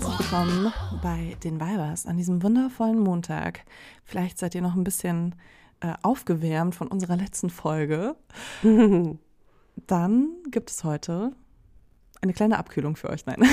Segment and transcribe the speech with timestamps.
[0.00, 0.72] Herzlich willkommen
[1.02, 3.66] bei den Weibers an diesem wundervollen Montag.
[4.02, 5.34] Vielleicht seid ihr noch ein bisschen
[5.80, 8.16] äh, aufgewärmt von unserer letzten Folge.
[9.86, 11.32] Dann gibt es heute
[12.22, 13.26] eine kleine Abkühlung für euch.
[13.26, 13.44] Nein.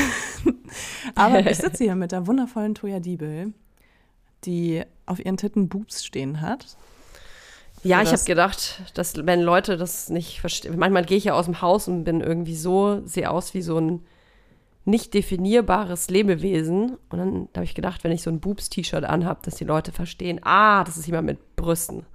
[1.16, 3.54] Aber ich sitze hier mit der wundervollen Toya Diebel,
[4.46, 6.78] die auf ihren Titten Boobs stehen hat.
[7.84, 11.46] Ja, ich habe gedacht, dass wenn Leute das nicht verstehen, manchmal gehe ich ja aus
[11.46, 14.06] dem Haus und bin irgendwie so, sehe aus wie so ein
[14.88, 16.98] nicht definierbares Lebewesen.
[17.10, 20.40] Und dann habe ich gedacht, wenn ich so ein Boobs-T-Shirt anhabe, dass die Leute verstehen,
[20.44, 22.06] ah, das ist jemand mit Brüsten.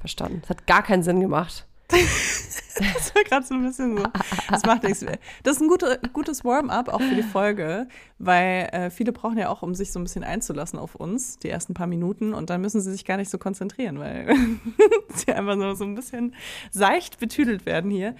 [0.00, 0.40] Verstanden.
[0.40, 1.66] Das hat gar keinen Sinn gemacht.
[1.92, 4.04] das war gerade so ein bisschen so.
[4.50, 5.04] Das macht nichts.
[5.42, 7.86] Das ist ein gute, gutes Warm-up auch für die Folge,
[8.18, 11.50] weil äh, viele brauchen ja auch, um sich so ein bisschen einzulassen auf uns, die
[11.50, 12.32] ersten paar Minuten.
[12.32, 14.34] Und dann müssen sie sich gar nicht so konzentrieren, weil
[15.14, 16.34] sie einfach nur so ein bisschen
[16.70, 18.16] seicht betüdelt werden hier.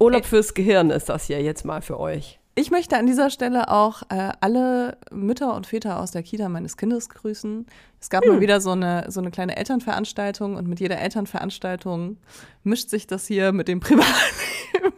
[0.00, 2.40] Urlaub fürs Gehirn ist das ja jetzt mal für euch.
[2.56, 6.76] Ich möchte an dieser Stelle auch äh, alle Mütter und Väter aus der Kita meines
[6.76, 7.66] Kindes grüßen.
[8.00, 8.34] Es gab hm.
[8.34, 12.18] mal wieder so eine, so eine kleine Elternveranstaltung und mit jeder Elternveranstaltung
[12.62, 14.92] mischt sich das hier mit dem Privatleben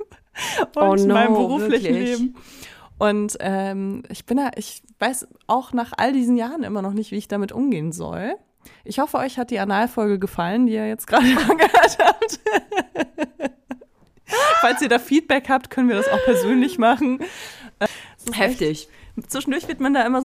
[0.75, 2.19] und oh no, meinem beruflichen wirklich?
[2.19, 2.37] Leben.
[2.99, 7.11] Und ähm, ich bin da, ich weiß auch nach all diesen Jahren immer noch nicht,
[7.11, 8.34] wie ich damit umgehen soll.
[8.84, 12.41] Ich hoffe, euch hat die Analfolge gefallen, die ihr jetzt gerade angehört habt.
[14.61, 17.21] Falls ihr da Feedback habt, können wir das auch persönlich machen.
[18.33, 18.89] Heftig.
[19.17, 20.27] Echt, zwischendurch wird man da immer so.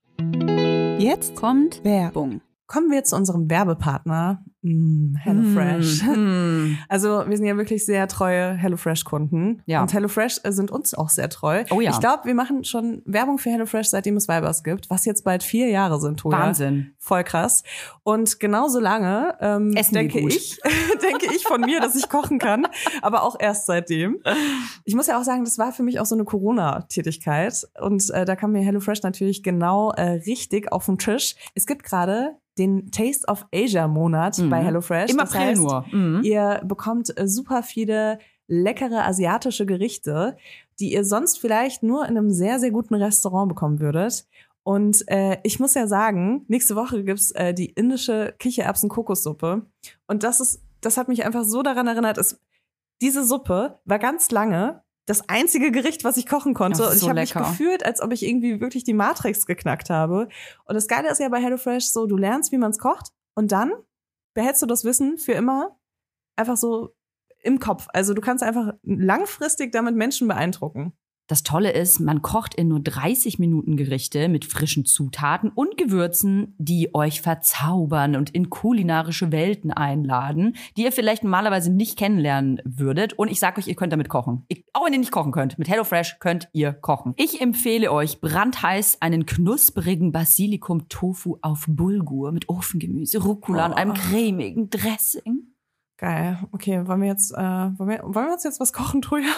[0.98, 2.40] Jetzt kommt Werbung.
[2.66, 6.02] Kommen wir zu unserem Werbepartner, Mm, HelloFresh.
[6.04, 6.78] Mm, mm.
[6.88, 9.62] Also wir sind ja wirklich sehr treue HelloFresh-Kunden.
[9.66, 9.80] Ja.
[9.80, 11.64] Und HelloFresh sind uns auch sehr treu.
[11.70, 11.90] Oh ja.
[11.90, 15.42] Ich glaube, wir machen schon Werbung für HelloFresh, seitdem es Vibers gibt, was jetzt bald
[15.42, 16.38] vier Jahre sind, Toja.
[16.38, 16.94] Wahnsinn.
[16.98, 17.62] Voll krass.
[18.02, 20.58] Und genauso lange ähm, denke ich,
[21.02, 22.66] denke ich von mir, dass ich kochen kann,
[23.00, 24.22] aber auch erst seitdem.
[24.84, 27.66] Ich muss ja auch sagen, das war für mich auch so eine Corona-Tätigkeit.
[27.80, 31.34] Und äh, da kam mir HelloFresh natürlich genau äh, richtig auf den Tisch.
[31.54, 34.50] Es gibt gerade den Taste of Asia Monat mhm.
[34.50, 35.10] bei HelloFresh.
[35.10, 35.84] Im das April heißt, nur.
[35.90, 36.22] Mhm.
[36.22, 40.36] Ihr bekommt äh, super viele leckere asiatische Gerichte,
[40.78, 44.26] die ihr sonst vielleicht nur in einem sehr, sehr guten Restaurant bekommen würdet.
[44.62, 49.62] Und äh, ich muss ja sagen, nächste Woche gibt's äh, die indische Kichererbsen-Kokossuppe.
[50.06, 52.40] Und das ist, das hat mich einfach so daran erinnert, dass
[53.00, 56.88] diese Suppe war ganz lange das einzige Gericht, was ich kochen konnte.
[56.88, 60.28] Und ich habe mich gefühlt, als ob ich irgendwie wirklich die Matrix geknackt habe.
[60.64, 63.50] Und das Geile ist ja bei HelloFresh so, du lernst, wie man es kocht und
[63.50, 63.72] dann
[64.34, 65.76] behältst du das Wissen für immer
[66.36, 66.94] einfach so
[67.42, 67.88] im Kopf.
[67.92, 70.92] Also du kannst einfach langfristig damit Menschen beeindrucken.
[71.30, 76.56] Das Tolle ist, man kocht in nur 30 Minuten Gerichte mit frischen Zutaten und Gewürzen,
[76.58, 83.12] die euch verzaubern und in kulinarische Welten einladen, die ihr vielleicht normalerweise nicht kennenlernen würdet.
[83.12, 84.44] Und ich sage euch, ihr könnt damit kochen.
[84.48, 87.14] Ich, auch wenn ihr nicht kochen könnt, mit HelloFresh könnt ihr kochen.
[87.16, 93.70] Ich empfehle euch brandheiß einen knusprigen Basilikum-Tofu auf Bulgur mit Ofengemüse, Rucola oh.
[93.70, 95.54] und einem cremigen Dressing.
[95.96, 96.40] Geil.
[96.50, 99.30] Okay, wollen wir jetzt, äh, wollen, wir, wollen wir uns jetzt was kochen, Truja?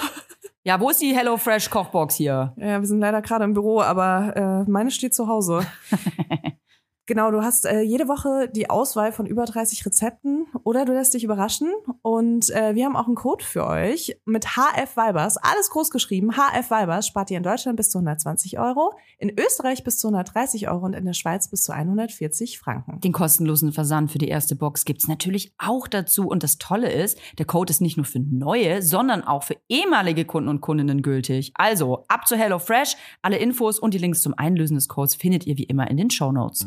[0.64, 2.54] Ja, wo ist die HelloFresh Kochbox hier?
[2.56, 5.66] Ja, wir sind leider gerade im Büro, aber äh, meine steht zu Hause.
[7.06, 11.14] Genau, du hast äh, jede Woche die Auswahl von über 30 Rezepten oder du lässt
[11.14, 11.68] dich überraschen.
[12.00, 16.30] Und äh, wir haben auch einen Code für euch mit HF Vibers, alles groß geschrieben.
[16.32, 20.68] HF Vibers spart ihr in Deutschland bis zu 120 Euro, in Österreich bis zu 130
[20.68, 23.00] Euro und in der Schweiz bis zu 140 Franken.
[23.00, 26.28] Den kostenlosen Versand für die erste Box gibt's natürlich auch dazu.
[26.28, 30.24] Und das Tolle ist, der Code ist nicht nur für neue, sondern auch für ehemalige
[30.24, 31.50] Kunden und Kundinnen gültig.
[31.54, 32.96] Also ab zu HelloFresh.
[33.22, 36.10] Alle Infos und die Links zum Einlösen des Codes findet ihr wie immer in den
[36.10, 36.64] Show Notes.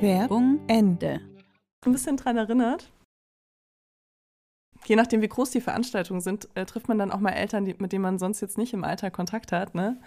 [0.00, 1.20] Werbung Ende.
[1.84, 2.90] Ein bisschen dran erinnert.
[4.86, 7.74] Je nachdem, wie groß die Veranstaltungen sind, äh, trifft man dann auch mal Eltern, die,
[7.78, 9.74] mit denen man sonst jetzt nicht im Alltag Kontakt hat.
[9.74, 10.00] Ne?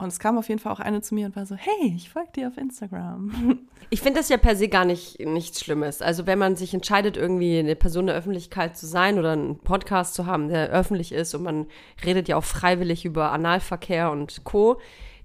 [0.00, 2.10] Und es kam auf jeden Fall auch eine zu mir und war so, hey, ich
[2.10, 3.58] folge dir auf Instagram.
[3.92, 6.00] Ich finde das ja per se gar nicht nichts Schlimmes.
[6.00, 10.14] Also wenn man sich entscheidet, irgendwie eine Person der Öffentlichkeit zu sein oder einen Podcast
[10.14, 11.66] zu haben, der öffentlich ist und man
[12.04, 14.80] redet ja auch freiwillig über Analverkehr und Co.,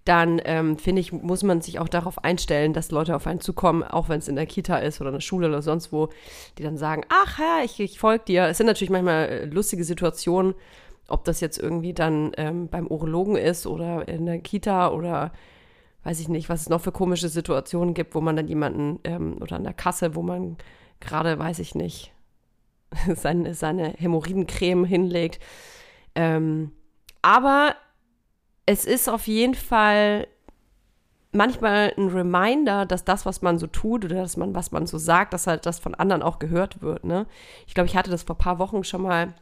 [0.06, 3.84] dann ähm, finde ich, muss man sich auch darauf einstellen, dass Leute auf einen zukommen,
[3.84, 6.10] auch wenn es in der Kita ist oder in der Schule oder sonst wo,
[6.58, 8.46] die dann sagen, ach ja, ich, ich folge dir.
[8.46, 10.54] Es sind natürlich manchmal äh, lustige Situationen,
[11.08, 15.32] ob das jetzt irgendwie dann ähm, beim Urologen ist oder in der Kita oder
[16.04, 19.38] weiß ich nicht, was es noch für komische Situationen gibt, wo man dann jemanden ähm,
[19.42, 20.58] oder an der Kasse, wo man
[21.00, 22.14] gerade, weiß ich nicht,
[23.16, 25.40] seine, seine Hämorrhoidencreme hinlegt.
[26.14, 26.72] Ähm,
[27.24, 27.76] aber
[28.66, 30.28] es ist auf jeden Fall
[31.32, 34.98] manchmal ein Reminder, dass das, was man so tut oder dass man, was man so
[34.98, 37.04] sagt, dass halt das von anderen auch gehört wird.
[37.04, 37.28] Ne?
[37.68, 39.34] Ich glaube, ich hatte das vor ein paar Wochen schon mal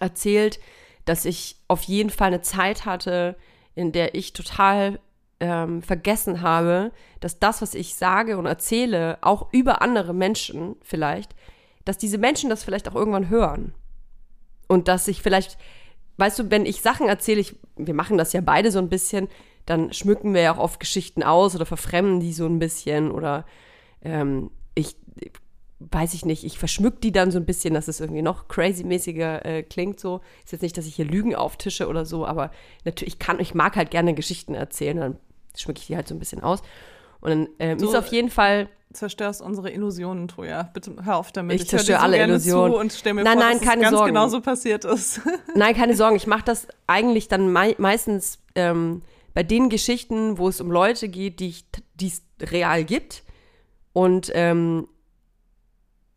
[0.00, 0.60] erzählt,
[1.04, 3.36] dass ich auf jeden Fall eine Zeit hatte,
[3.74, 4.98] in der ich total
[5.40, 11.34] ähm, vergessen habe, dass das, was ich sage und erzähle, auch über andere Menschen vielleicht,
[11.84, 13.74] dass diese Menschen das vielleicht auch irgendwann hören.
[14.68, 15.58] Und dass ich vielleicht,
[16.16, 19.28] weißt du, wenn ich Sachen erzähle, ich, wir machen das ja beide so ein bisschen,
[19.66, 23.44] dann schmücken wir ja auch oft Geschichten aus oder verfremden die so ein bisschen oder
[24.02, 24.96] ähm, ich
[25.78, 29.44] weiß ich nicht, ich verschmück die dann so ein bisschen, dass es irgendwie noch crazy-mäßiger
[29.44, 30.22] äh, klingt so.
[30.44, 32.50] Ist jetzt nicht, dass ich hier Lügen auftische oder so, aber
[32.84, 35.18] natürlich, ich kann, ich mag halt gerne Geschichten erzählen, dann
[35.54, 36.62] schmücke ich die halt so ein bisschen aus.
[37.26, 40.70] Und dann ähm, Du ist auf jeden Fall, Zerstörst unsere Illusionen, Toja.
[40.72, 41.56] Bitte hör auf damit.
[41.56, 42.74] Ich dir zerstöre alle gerne Illusionen.
[42.74, 44.14] Und stell mir Nein, vor, nein, dass keine es ganz Sorgen.
[44.14, 45.20] genau so passiert ist.
[45.54, 49.02] nein, keine Sorgen, ich mache das eigentlich dann mei meistens ähm,
[49.34, 53.22] bei den Geschichten, wo es um Leute geht, die ich- die es real gibt.
[53.92, 54.88] Und ähm,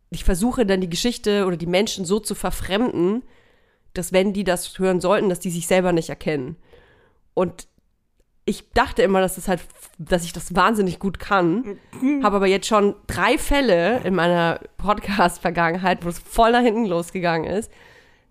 [0.09, 3.23] ich versuche dann die Geschichte oder die Menschen so zu verfremden,
[3.93, 6.55] dass wenn die das hören sollten, dass die sich selber nicht erkennen.
[7.33, 7.67] Und
[8.49, 9.61] ich dachte immer, dass das halt,
[9.99, 11.77] dass ich das wahnsinnig gut kann,
[12.23, 17.47] habe aber jetzt schon drei Fälle in meiner Podcast-Vergangenheit, wo es voll nach hinten losgegangen
[17.47, 17.71] ist,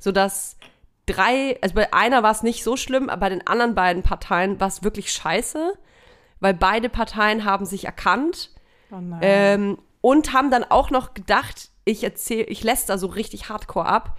[0.00, 0.56] sodass
[1.06, 4.58] drei, also bei einer war es nicht so schlimm, aber bei den anderen beiden Parteien
[4.58, 5.74] war es wirklich scheiße,
[6.40, 8.50] weil beide Parteien haben sich erkannt
[8.90, 13.50] Oh ähm, und haben dann auch noch gedacht, ich erzähle, ich lässt da so richtig
[13.50, 14.18] hardcore ab,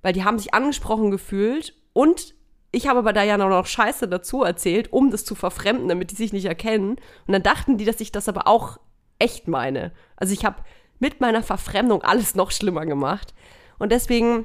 [0.00, 2.35] weil die haben sich angesprochen gefühlt und
[2.76, 6.14] ich habe aber da ja noch Scheiße dazu erzählt, um das zu verfremden, damit die
[6.14, 6.96] sich nicht erkennen.
[7.26, 8.78] Und dann dachten die, dass ich das aber auch
[9.18, 9.92] echt meine.
[10.16, 10.62] Also ich habe
[10.98, 13.32] mit meiner Verfremdung alles noch schlimmer gemacht.
[13.78, 14.44] Und deswegen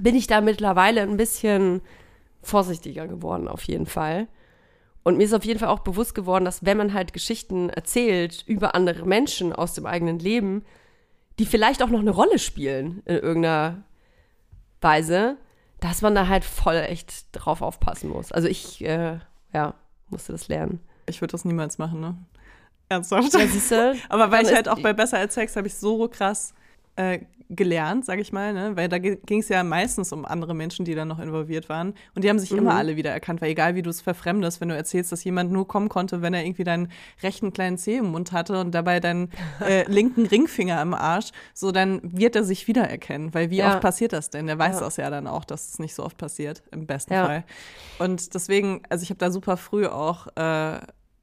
[0.00, 1.82] bin ich da mittlerweile ein bisschen
[2.40, 4.28] vorsichtiger geworden, auf jeden Fall.
[5.02, 8.44] Und mir ist auf jeden Fall auch bewusst geworden, dass wenn man halt Geschichten erzählt
[8.46, 10.64] über andere Menschen aus dem eigenen Leben,
[11.38, 13.84] die vielleicht auch noch eine Rolle spielen in irgendeiner
[14.80, 15.36] Weise,
[15.80, 18.32] dass man da halt voll echt drauf aufpassen muss.
[18.32, 19.18] Also ich, äh,
[19.52, 19.74] ja,
[20.08, 20.80] musste das lernen.
[21.06, 22.16] ich würde das niemals machen, ne?
[22.88, 23.34] Ernsthaft.
[23.34, 23.96] Ja, siehst du?
[24.08, 26.54] Aber weil ich halt auch bei Besser als Sex habe ich so krass
[26.96, 28.76] äh, gelernt, sag ich mal, ne?
[28.76, 31.94] Weil da ging es ja meistens um andere Menschen, die da noch involviert waren.
[32.14, 34.68] Und die haben sich immer alle wieder erkannt, weil egal wie du es verfremdest, wenn
[34.68, 36.90] du erzählst, dass jemand nur kommen konnte, wenn er irgendwie deinen
[37.22, 39.30] rechten kleinen Zeh im Mund hatte und dabei deinen
[39.60, 43.32] äh, linken Ringfinger im Arsch, so dann wird er sich wiedererkennen.
[43.32, 43.68] Weil wie Ja.
[43.72, 44.46] oft passiert das denn?
[44.46, 44.80] Der weiß Ja.
[44.80, 47.24] das ja dann auch, dass es nicht so oft passiert, im besten Ja.
[47.24, 47.44] Fall.
[47.98, 50.80] Und deswegen, also ich habe da super früh auch äh,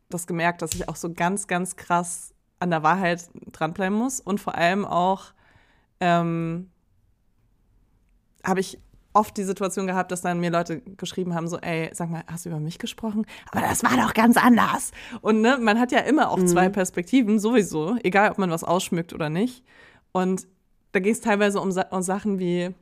[0.09, 4.39] das gemerkt, dass ich auch so ganz, ganz krass an der Wahrheit dranbleiben muss und
[4.39, 5.25] vor allem auch
[5.99, 6.69] ähm,
[8.43, 8.79] habe ich
[9.13, 12.45] oft die Situation gehabt, dass dann mir Leute geschrieben haben, so, ey, sag mal, hast
[12.45, 13.25] du über mich gesprochen?
[13.51, 14.91] Aber das war doch ganz anders.
[15.21, 19.13] Und ne, man hat ja immer auch zwei Perspektiven, sowieso, egal ob man was ausschmückt
[19.13, 19.63] oder nicht.
[20.11, 20.47] Und
[20.91, 22.73] da ging es teilweise um, um Sachen wie,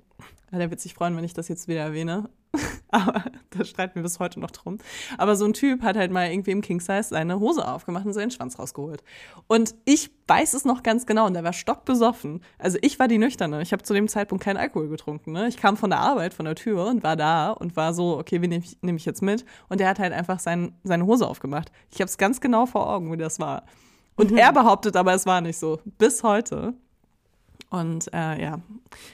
[0.59, 2.29] der wird sich freuen, wenn ich das jetzt wieder erwähne.
[2.91, 4.77] Aber da streiten wir bis heute noch drum.
[5.17, 8.13] Aber so ein Typ hat halt mal irgendwie im King Size seine Hose aufgemacht und
[8.13, 9.03] seinen Schwanz rausgeholt.
[9.47, 12.41] Und ich weiß es noch ganz genau und der war stockbesoffen.
[12.59, 13.61] Also ich war die Nüchterne.
[13.61, 15.31] Ich habe zu dem Zeitpunkt keinen Alkohol getrunken.
[15.31, 15.47] Ne?
[15.47, 18.41] Ich kam von der Arbeit, von der Tür und war da und war so, okay,
[18.41, 19.45] wen nehme ich, nehm ich jetzt mit?
[19.69, 21.72] Und der hat halt einfach sein, seine Hose aufgemacht.
[21.91, 23.63] Ich habe es ganz genau vor Augen, wie das war.
[24.15, 25.79] Und er behauptet aber, es war nicht so.
[25.98, 26.75] Bis heute.
[27.70, 28.60] Und äh, ja,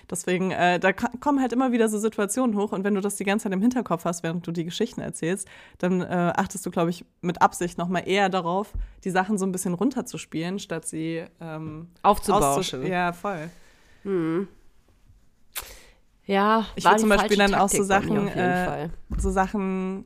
[0.09, 2.71] deswegen, äh, da kommen halt immer wieder so Situationen hoch.
[2.73, 5.47] Und wenn du das die ganze Zeit im Hinterkopf hast, während du die Geschichten erzählst,
[5.77, 8.73] dann äh, achtest du, glaube ich, mit Absicht nochmal eher darauf,
[9.05, 12.81] die Sachen so ein bisschen runterzuspielen, statt sie ähm, Aufzubauschen.
[12.83, 13.49] auszusch- Ja, voll.
[16.25, 20.05] Ja, Ich würde die zum Beispiel dann auch so Sachen, äh, so Sachen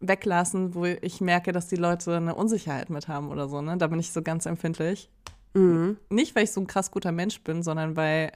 [0.00, 3.60] weglassen, wo ich merke, dass die Leute eine Unsicherheit mit haben oder so.
[3.62, 3.76] Ne?
[3.78, 5.10] Da bin ich so ganz empfindlich.
[5.54, 5.96] Mhm.
[6.08, 8.32] Nicht, weil ich so ein krass guter Mensch bin, sondern weil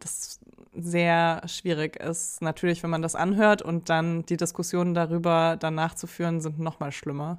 [0.00, 0.40] das
[0.74, 2.42] sehr schwierig ist.
[2.42, 6.80] Natürlich, wenn man das anhört und dann die Diskussionen darüber danach zu führen, sind noch
[6.80, 7.38] mal schlimmer.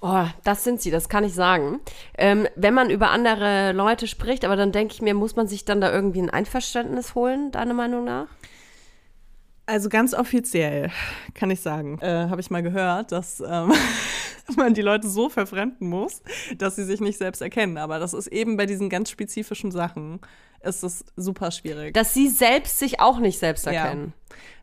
[0.00, 1.78] Oh, das sind sie, das kann ich sagen.
[2.18, 5.64] Ähm, wenn man über andere Leute spricht, aber dann denke ich mir, muss man sich
[5.64, 8.26] dann da irgendwie ein Einverständnis holen, deiner Meinung nach?
[9.66, 10.90] Also ganz offiziell
[11.34, 13.72] kann ich sagen, äh, habe ich mal gehört, dass ähm,
[14.56, 16.20] man die Leute so verfremden muss,
[16.58, 17.78] dass sie sich nicht selbst erkennen.
[17.78, 20.20] Aber das ist eben bei diesen ganz spezifischen Sachen,
[20.62, 21.94] ist es super schwierig.
[21.94, 23.72] Dass sie selbst sich auch nicht selbst Ja.
[23.72, 24.12] erkennen.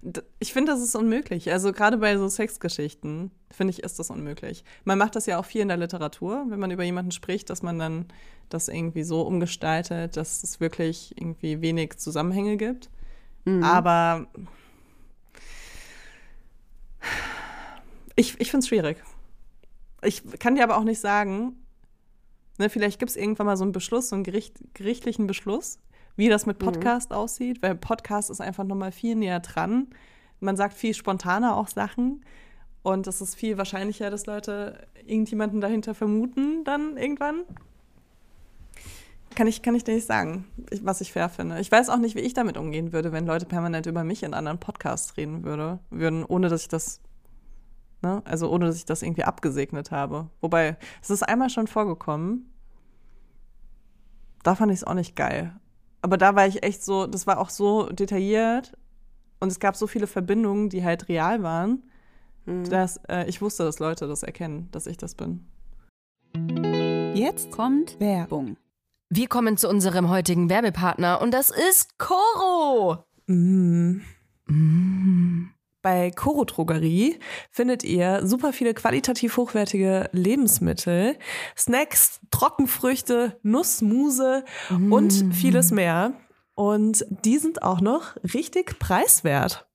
[0.02, 1.50] D- Ich finde, das ist unmöglich.
[1.52, 4.64] Also gerade bei so Sexgeschichten, finde ich, ist das unmöglich.
[4.84, 7.62] Man macht das ja auch viel in der Literatur, wenn man über jemanden spricht, dass
[7.62, 8.06] man dann
[8.50, 12.90] das irgendwie so umgestaltet, dass es wirklich irgendwie wenig Zusammenhänge gibt.
[13.62, 14.28] Aber
[18.16, 19.02] ich, ich finde es schwierig.
[20.04, 21.54] Ich kann dir aber auch nicht sagen,
[22.58, 25.80] ne, vielleicht gibt es irgendwann mal so einen Beschluss, so einen Gericht, gerichtlichen Beschluss,
[26.16, 29.88] wie das mit Podcast aussieht, weil Podcast ist einfach nochmal viel näher dran.
[30.40, 32.24] Man sagt viel spontaner auch Sachen.
[32.82, 37.44] Und es ist viel wahrscheinlicher, dass Leute irgendjemanden dahinter vermuten, dann irgendwann.
[39.36, 40.46] Kann ich, kann ich dir nicht sagen,
[40.82, 41.60] was ich fair finde.
[41.60, 44.34] Ich weiß auch nicht, wie ich damit umgehen würde, wenn Leute permanent über mich in
[44.34, 47.00] anderen Podcasts reden würde, würden, ohne dass ich das,
[48.02, 50.30] ne, also ohne dass ich das irgendwie abgesegnet habe.
[50.42, 52.52] Wobei, es ist einmal schon vorgekommen.
[54.44, 55.56] Da fand ich es auch nicht geil.
[56.02, 58.78] Aber da war ich echt so, das war auch so detailliert
[59.40, 61.84] und es gab so viele Verbindungen, die halt real waren,
[62.46, 62.70] Mhm.
[62.70, 65.46] dass äh, ich wusste, dass Leute das erkennen, dass ich das bin.
[67.14, 68.58] Jetzt kommt Werbung.
[69.12, 73.06] Wir kommen zu unserem heutigen Werbepartner und das ist Coro.
[73.26, 74.02] Mm.
[75.82, 77.18] Bei Coro Drogerie
[77.50, 81.18] findet ihr super viele qualitativ hochwertige Lebensmittel,
[81.58, 86.14] Snacks, Trockenfrüchte, Nussmuse und vieles mehr.
[86.54, 89.69] Und die sind auch noch richtig preiswert.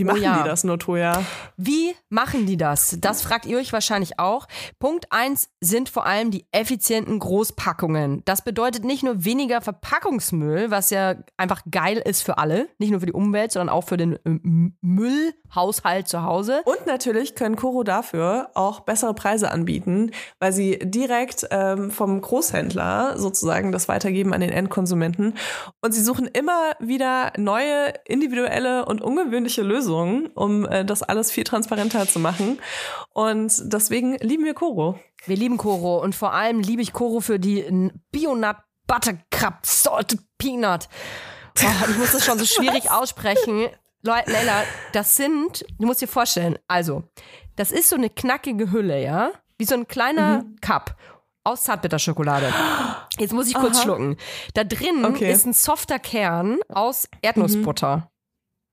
[0.00, 0.42] Wie Oh machen ja.
[0.42, 1.22] die das, Notoya?
[1.58, 2.96] Wie machen die das?
[3.00, 4.48] Das fragt ihr euch wahrscheinlich auch.
[4.78, 8.22] Punkt eins sind vor allem die effizienten Großpackungen.
[8.24, 13.00] Das bedeutet nicht nur weniger Verpackungsmüll, was ja einfach geil ist für alle, nicht nur
[13.00, 16.62] für die Umwelt, sondern auch für den ähm, Müllhaushalt zu Hause.
[16.64, 23.18] Und natürlich können Coro dafür auch bessere Preise anbieten, weil sie direkt ähm, vom Großhändler
[23.18, 25.34] sozusagen das weitergeben an den Endkonsumenten.
[25.82, 31.44] Und sie suchen immer wieder neue, individuelle und ungewöhnliche Lösungen, um äh, das alles viel
[31.44, 32.58] transparenter zu machen.
[33.12, 34.98] Und deswegen lieben wir Coro.
[35.26, 38.56] Wir lieben Koro und vor allem liebe ich Koro für die Bionut
[38.86, 40.88] Buttercup Salted Peanut.
[41.62, 43.66] Oh, ich muss das schon so schwierig aussprechen.
[44.02, 47.04] Leute, Leila, das sind, du musst dir vorstellen, also,
[47.56, 49.30] das ist so eine knackige Hülle, ja?
[49.58, 50.96] Wie so ein kleiner Cup
[51.44, 52.52] aus Zartbitterschokolade.
[53.18, 53.82] Jetzt muss ich kurz Aha.
[53.82, 54.16] schlucken.
[54.54, 55.30] Da drin Okay.
[55.30, 58.09] ist ein softer Kern aus Erdnussbutter.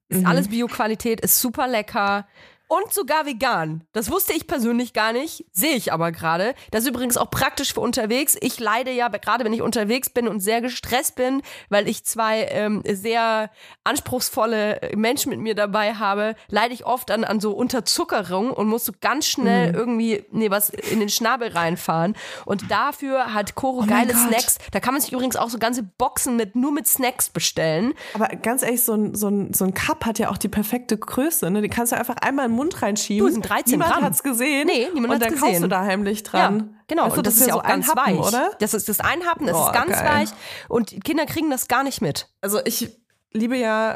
[0.09, 2.27] Ist alles Bio-Qualität, ist super lecker.
[2.69, 3.85] Und sogar vegan.
[3.93, 6.53] Das wusste ich persönlich gar nicht, sehe ich aber gerade.
[6.71, 8.35] Das ist übrigens auch praktisch für unterwegs.
[8.41, 12.43] Ich leide ja, gerade wenn ich unterwegs bin und sehr gestresst bin, weil ich zwei
[12.51, 13.49] ähm, sehr
[13.85, 18.83] anspruchsvolle Menschen mit mir dabei habe, leide ich oft an, an so Unterzuckerung und muss
[18.83, 22.15] so ganz schnell irgendwie nee, was in den Schnabel reinfahren.
[22.45, 24.13] Und dafür hat Koro mein geile.
[24.13, 24.57] Snacks.
[24.71, 27.93] Da kann man sich übrigens auch so ganze Boxen mit nur mit Snacks bestellen.
[28.13, 30.97] Aber ganz ehrlich, so ein, so ein, so ein Cup hat ja auch die perfekte
[30.97, 31.49] Größe.
[31.49, 31.61] Ne?
[31.61, 33.19] Die kannst du einfach einmal in den Mund reinschieben.
[33.21, 34.03] Du, es sind 13 niemand Gramm.
[34.03, 34.67] hat's gesehen.
[34.67, 35.61] Nee, niemand Und hat's dann kaufst gesehen.
[35.61, 36.57] du da heimlich dran.
[36.57, 37.03] Ja, genau.
[37.05, 38.27] Weißt du, und das, ist ja so auch ganz Happen, weich.
[38.27, 38.51] oder?
[38.59, 40.05] Das ist das Einhappen, das Oh, ist ganz geil.
[40.09, 40.29] weich.
[40.67, 42.27] Und Kinder kriegen das gar nicht mit.
[42.41, 42.89] Also ich
[43.31, 43.93] liebe ja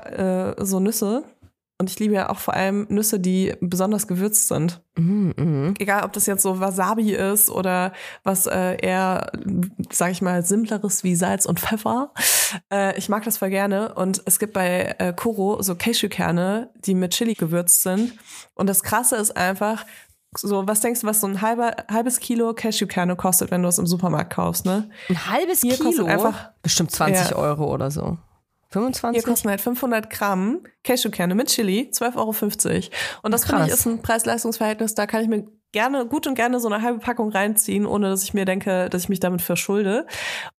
[0.51, 1.23] äh, so Nüsse.
[1.81, 4.81] Und ich liebe ja auch vor allem Nüsse, die besonders gewürzt sind.
[5.79, 7.91] Egal, ob das jetzt so Wasabi ist oder
[8.23, 9.31] was äh, eher,
[9.91, 12.13] sag ich mal, simpleres wie Salz und Pfeffer.
[12.71, 13.95] Äh, ich mag das voll gerne.
[13.95, 18.13] Und es gibt bei äh, Koro so Cashewkerne, die mit Chili gewürzt sind.
[18.53, 19.85] Und das Krasse ist einfach,
[20.37, 23.79] so, was denkst du, was so ein halber, halbes Kilo Cashewkerne kostet, wenn du es
[23.79, 24.89] im Supermarkt kaufst, ne?
[25.09, 27.35] Ein halbes Hier kostet Kilo, einfach- bestimmt 20 Ja.
[27.37, 28.17] Euro oder so.
[28.71, 29.21] 25?
[29.21, 32.89] Hier kosten halt 500 Gramm Cashewkerne mit Chili, 12,50 Euro.
[33.21, 36.59] Und das finde ich ist ein Preis-Leistungs-Verhältnis, da kann ich mir gerne, gut und gerne
[36.59, 40.05] so eine halbe Packung reinziehen, ohne dass ich mir denke, dass ich mich damit verschulde.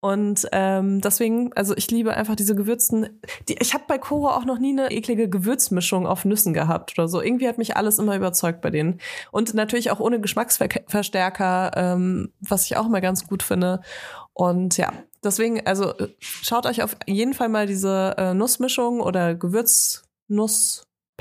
[0.00, 4.44] Und ähm, deswegen, also ich liebe einfach diese gewürzten, die, ich habe bei Koro auch
[4.44, 7.20] noch nie eine eklige Gewürzmischung auf Nüssen gehabt oder so.
[7.20, 9.00] Irgendwie hat mich alles immer überzeugt bei denen.
[9.30, 13.80] Und natürlich auch ohne Geschmacksverstärker, ähm, was ich auch mal ganz gut finde.
[14.32, 14.92] Und ja,
[15.24, 19.34] deswegen, also äh, schaut euch auf jeden Fall mal diese äh, Nussmischung oder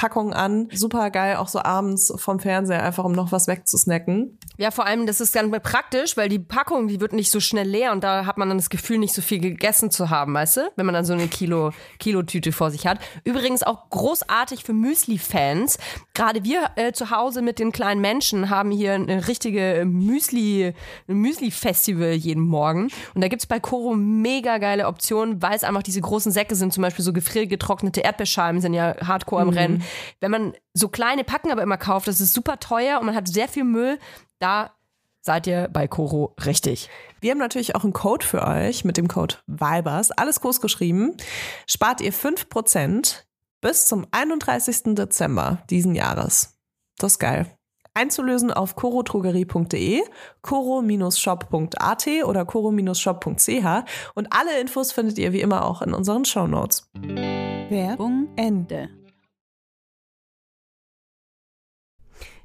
[0.01, 0.67] Gewürznusspackung an.
[0.74, 4.38] Super geil, auch so abends vom Fernseher, einfach um noch was wegzusnacken.
[4.58, 7.67] Ja, vor allem, das ist ganz praktisch, weil die Packung, die wird nicht so schnell
[7.67, 10.58] leer und da hat man dann das Gefühl, nicht so viel gegessen zu haben, weißt
[10.58, 10.62] du?
[10.75, 13.00] Wenn man dann so eine Kilo, Kilotüte vor sich hat.
[13.24, 15.77] Übrigens auch großartig für Müsli-Fans.
[16.13, 20.74] Gerade wir äh, zu Hause mit den kleinen Menschen haben hier eine richtige Müsli,
[21.08, 22.89] Müsli-Festival jeden Morgen.
[23.15, 26.74] Und da gibt's bei Koro mega geile Optionen, weil es einfach diese großen Säcke sind,
[26.74, 29.84] zum Beispiel so gefriergetrocknete Erdbeerscheiben sind ja hardcore am Rennen.
[30.19, 33.27] Wenn man so kleine Packen aber immer kauft, das ist super teuer und man hat
[33.27, 34.00] sehr viel Müll,
[34.39, 34.71] da
[35.21, 36.89] seid ihr bei Koro richtig.
[37.19, 41.15] Wir haben natürlich auch einen Code für euch mit dem Code VIBERS, alles groß geschrieben.
[41.67, 43.24] Spart ihr 5%
[43.62, 44.95] bis zum 31.
[44.95, 46.57] Dezember diesen Jahres.
[46.98, 47.48] Das ist geil.
[47.93, 50.01] Einzulösen auf corotrogerie.de,
[50.41, 53.65] coro-shop.at oder coro-shop.ch
[54.15, 56.89] und alle Infos findet ihr wie immer auch in unseren Shownotes.
[57.69, 58.89] Werbung Ende.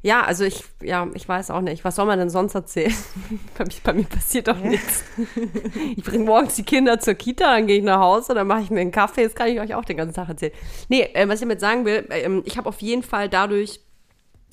[0.03, 1.85] Ja, also ich, ja, ich weiß auch nicht.
[1.85, 2.95] Was soll man denn sonst erzählen?
[3.59, 5.05] bei, mir, bei mir passiert doch nichts.
[5.97, 8.71] Ich bringe morgens die Kinder zur Kita, dann gehe ich nach Hause, dann mache ich
[8.71, 9.25] mir einen Kaffee.
[9.25, 10.53] Das kann ich euch auch den ganzen Tag erzählen.
[10.89, 13.81] Nee, äh, was ich damit sagen will, äh, ich habe auf jeden Fall dadurch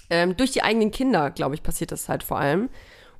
[0.10, 2.70] ähm, durch die eigenen Kinder, glaube ich, passiert das halt vor allem.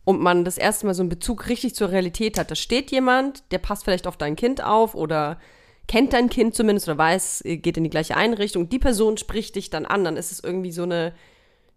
[0.06, 2.52] Und man das erste Mal so einen Bezug richtig zur Realität hat.
[2.52, 5.40] Da steht jemand, der passt vielleicht auf dein Kind auf oder
[5.88, 8.70] kennt dein Kind zumindest oder weiß, geht in die gleiche Einrichtung.
[8.70, 10.04] Die Person spricht dich dann an.
[10.04, 11.14] Dann ist es irgendwie so eine,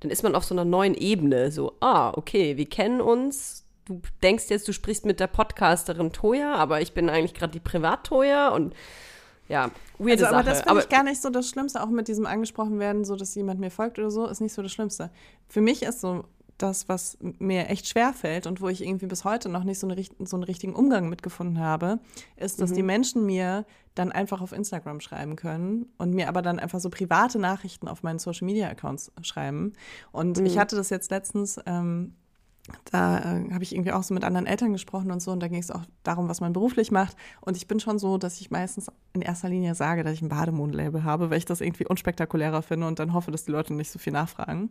[0.07, 1.51] dann ist man auf so einer neuen Ebene.
[1.51, 3.65] So, ah, okay, wir kennen uns.
[3.87, 7.61] Du denkst jetzt, du sprichst mit der Podcasterin Toya, aber ich bin eigentlich gerade die
[7.61, 8.75] Privat-Toya und
[9.49, 10.45] ja, weirde Also, aber Sache.
[10.45, 13.35] das finde ich gar nicht so das Schlimmste, auch mit diesem angesprochen werden, so dass
[13.35, 15.11] jemand mir folgt oder so, ist nicht so das Schlimmste.
[15.49, 16.25] Für mich ist so
[16.59, 19.89] das, was mir echt schwer fällt und wo ich irgendwie bis heute noch nicht so,
[19.89, 21.99] eine, so einen richtigen Umgang mitgefunden habe,
[22.37, 26.59] ist, dass die Menschen mir dann einfach auf Instagram schreiben können und mir aber dann
[26.59, 29.73] einfach so private Nachrichten auf meinen Social Media Accounts schreiben.
[30.13, 31.59] Und ich hatte das jetzt letztens.
[31.67, 32.15] Ähm,
[32.91, 35.49] da äh, habe ich irgendwie auch so mit anderen Eltern gesprochen und so und da
[35.49, 38.51] ging es auch darum, was man beruflich macht und ich bin schon so, dass ich
[38.51, 42.63] meistens in erster Linie sage, dass ich ein Bademodenlabel habe, weil ich das irgendwie unspektakulärer
[42.63, 44.71] finde und dann hoffe, dass die Leute nicht so viel nachfragen.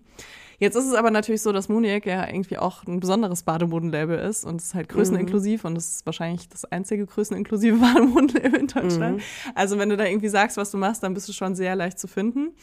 [0.57, 4.45] Jetzt ist es aber natürlich so, dass Muniek ja irgendwie auch ein besonderes Bademodenlabel ist
[4.45, 9.21] und es ist halt größeninklusiv und es ist wahrscheinlich das einzige größeninklusive Bademodenlabel in Deutschland.
[9.53, 11.99] Also wenn du da irgendwie sagst, was du machst, dann bist du schon sehr leicht
[11.99, 12.53] zu finden.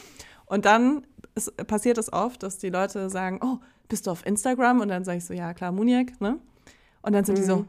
[0.46, 3.58] Und dann ist, passiert es oft, dass die Leute sagen, oh,
[3.92, 4.80] bist du auf Instagram?
[4.80, 6.38] Und dann sage ich so, ja klar, Muniek, ne?
[7.02, 7.66] Und dann sind die so,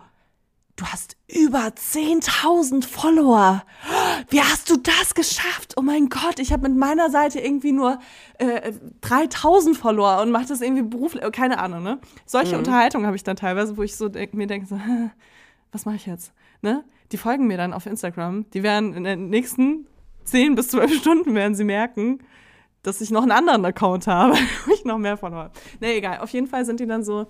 [0.78, 3.66] du hast über 10.000 Follower.
[4.30, 5.74] Wie hast du das geschafft?
[5.76, 8.00] Oh mein Gott, ich habe mit meiner Seite irgendwie nur
[8.38, 12.00] äh, 3.000 Follower und mache das irgendwie beruflich, keine Ahnung, ne?
[12.26, 14.80] Solche Unterhaltungen habe ich dann teilweise, wo ich so denk, mir denke, so,
[15.74, 16.32] was mache ich jetzt?
[16.62, 16.86] Ne?
[17.12, 18.50] Die folgen mir dann auf Instagram.
[18.52, 19.88] Die werden in den nächsten
[20.24, 22.20] 10 bis 12 Stunden werden sie merken,
[22.84, 24.36] dass ich noch einen anderen Account habe,
[24.66, 25.54] wo ich noch mehr Follower habe.
[25.80, 26.20] Nee, egal.
[26.20, 27.28] Auf jeden Fall sind die dann so,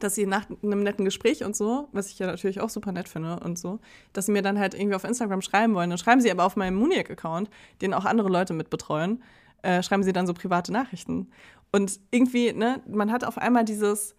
[0.00, 3.08] dass sie nach einem netten Gespräch und so, was ich ja natürlich auch super nett
[3.08, 3.78] finde und so,
[4.12, 5.90] dass sie mir dann halt irgendwie auf Instagram schreiben wollen.
[5.90, 7.48] Dann schreiben sie aber auf meinem Muniac-Account,
[7.80, 9.22] den auch andere Leute mit betreuen,
[9.62, 11.30] äh, schreiben sie dann so private Nachrichten.
[11.72, 14.14] Und irgendwie, ne, man hat auf einmal dieses,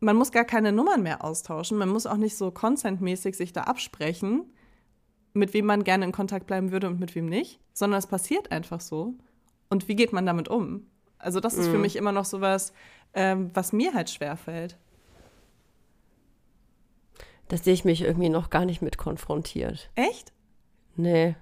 [0.00, 3.62] man muss gar keine Nummern mehr austauschen, man muss auch nicht so contentmäßig sich da
[3.62, 4.44] absprechen,
[5.32, 8.52] mit wem man gerne in Kontakt bleiben würde und mit wem nicht, sondern es passiert
[8.52, 9.14] einfach so.
[9.72, 10.86] Und wie geht man damit um?
[11.16, 12.74] Also das ist für mich immer noch sowas,
[13.14, 14.76] ähm, was mir halt schwerfällt.
[17.48, 19.88] Das sehe ich mich irgendwie noch gar nicht mit konfrontiert.
[19.94, 20.30] Echt?
[20.94, 21.36] Nee.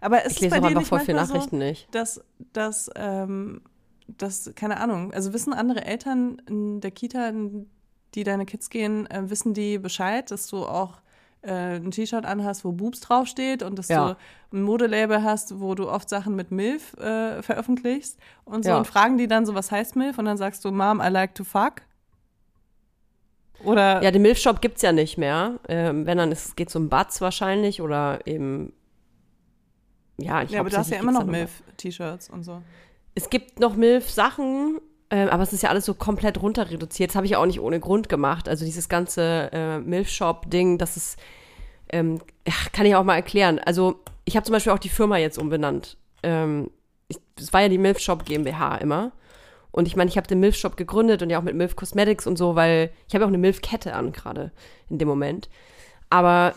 [0.00, 1.94] Aber ist Ich es lese bei auch einfach voll viele Nachrichten so, nicht.
[1.94, 3.62] dass, dass, ähm,
[4.08, 7.70] dass, keine Ahnung, also wissen andere Eltern in der Kita, in
[8.16, 11.02] die deine Kids gehen, äh, wissen die Bescheid, dass du auch
[11.42, 14.10] äh, ein T-Shirt anhast, wo Boobs draufsteht und dass Ja.
[14.50, 18.78] du ein Modelabel hast, wo du oft Sachen mit MILF äh, veröffentlichst und so Ja.
[18.78, 20.18] und fragen die dann so, was heißt MILF?
[20.18, 21.82] Und dann sagst du, Mom, I like to fuck.
[23.64, 25.58] Oder Ja, den Milfshop gibt's ja nicht mehr.
[25.68, 28.72] Ähm, wenn dann, es geht um Butts wahrscheinlich oder eben.
[30.18, 32.62] Ja, ich ja, aber du hast ja immer noch MILF-T-Shirts und so.
[33.14, 37.10] Es gibt noch Milf-Sachen, äh, aber es ist ja alles so komplett runter reduziert.
[37.10, 38.48] Das habe ich ja auch nicht ohne Grund gemacht.
[38.48, 41.18] Also dieses ganze äh, Milf-Shop-Ding, das ist,
[41.90, 42.20] ähm,
[42.72, 43.58] kann ich auch mal erklären.
[43.58, 45.96] Also ich habe zum Beispiel auch die Firma jetzt umbenannt.
[46.22, 46.70] Ähm,
[47.36, 49.12] es war ja die Milf-Shop GmbH immer.
[49.72, 52.36] Und ich meine, ich habe den Milf-Shop gegründet und ja auch mit Milf Cosmetics und
[52.36, 54.52] so, weil ich habe ja auch eine Milf-Kette an gerade
[54.88, 55.48] in dem Moment.
[56.08, 56.54] Aber,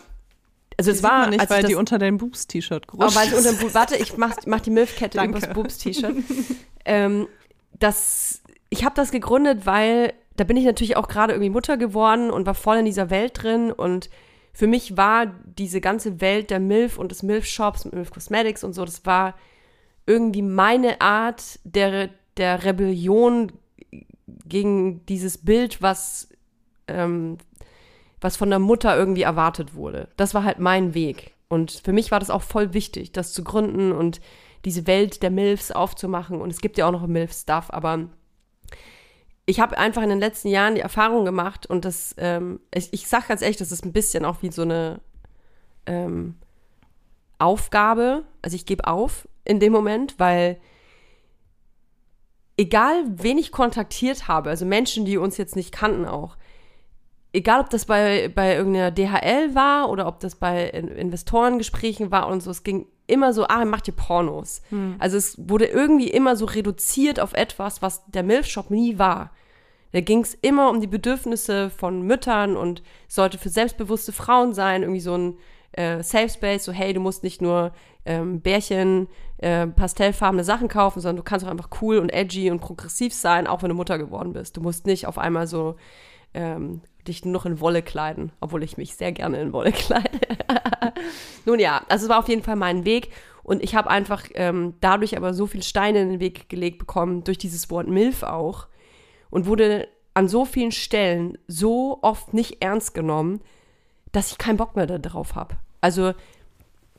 [0.76, 3.28] also Die es war, nicht, als weil das, die unter dein Boobs-T-Shirt aber gerutscht weil
[3.28, 3.62] ich ist.
[3.62, 5.38] unter warte, ich mach, mach die Milfkette Danke.
[5.38, 6.16] übers Boobs-T-Shirt.
[6.84, 7.28] ähm,
[7.78, 8.42] das,
[8.74, 12.44] ich habe das gegründet, weil da bin ich natürlich auch gerade irgendwie Mutter geworden und
[12.44, 14.10] war voll in dieser Welt drin und
[14.52, 18.84] für mich war diese ganze Welt der Milf und des Milf-Shops Milf Cosmetics und so,
[18.84, 19.34] das war
[20.06, 23.52] irgendwie meine Art der, der Rebellion
[24.44, 26.28] gegen dieses Bild, was,
[26.88, 27.38] ähm,
[28.20, 30.08] was von der Mutter irgendwie erwartet wurde.
[30.16, 31.32] Das war halt mein Weg.
[31.48, 34.20] Und für mich war das auch voll wichtig, das zu gründen und
[34.64, 36.40] diese Welt der Milfs aufzumachen.
[36.40, 38.08] Und es gibt ja auch noch Milf-Stuff, aber
[39.46, 43.06] ich habe einfach in den letzten Jahren die Erfahrung gemacht und das, ähm, ich, ich
[43.06, 45.00] sag ganz ehrlich, das ist ein bisschen auch wie so eine
[45.86, 46.36] ähm,
[47.38, 48.24] Aufgabe.
[48.40, 50.58] Also ich gebe auf in dem Moment, weil
[52.56, 56.36] egal wen ich kontaktiert habe, also Menschen, die uns jetzt nicht kannten auch,
[57.34, 62.28] egal ob das bei, bei irgendeiner DHL war oder ob das bei In- Investorengesprächen war
[62.28, 64.62] und so, es ging immer so, ah, macht ihr Pornos.
[64.98, 69.30] Also es wurde irgendwie immer so reduziert auf etwas, was der Milfshop nie war.
[69.92, 74.82] Da ging es immer um die Bedürfnisse von Müttern und sollte für selbstbewusste Frauen sein,
[74.82, 75.38] irgendwie so ein
[75.72, 77.72] äh, Safe Space, so hey, du musst nicht nur
[78.04, 82.60] ähm, Bärchen, äh, pastellfarbene Sachen kaufen, sondern du kannst auch einfach cool und edgy und
[82.60, 84.56] progressiv sein, auch wenn du Mutter geworden bist.
[84.56, 85.76] Du musst nicht auf einmal so
[86.34, 90.18] ähm, dich nur noch in Wolle kleiden, obwohl ich mich sehr gerne in Wolle kleide.
[91.44, 93.10] Nun ja, also es war auf jeden Fall mein Weg
[93.44, 97.24] Und ich habe einfach ähm, dadurch aber so viel Steine in den Weg gelegt bekommen,
[97.24, 98.66] durch dieses Wort MILF auch.
[99.30, 103.40] Und wurde an so vielen Stellen so oft nicht ernst genommen,
[104.12, 105.56] dass ich keinen Bock mehr darauf habe.
[105.80, 106.14] Also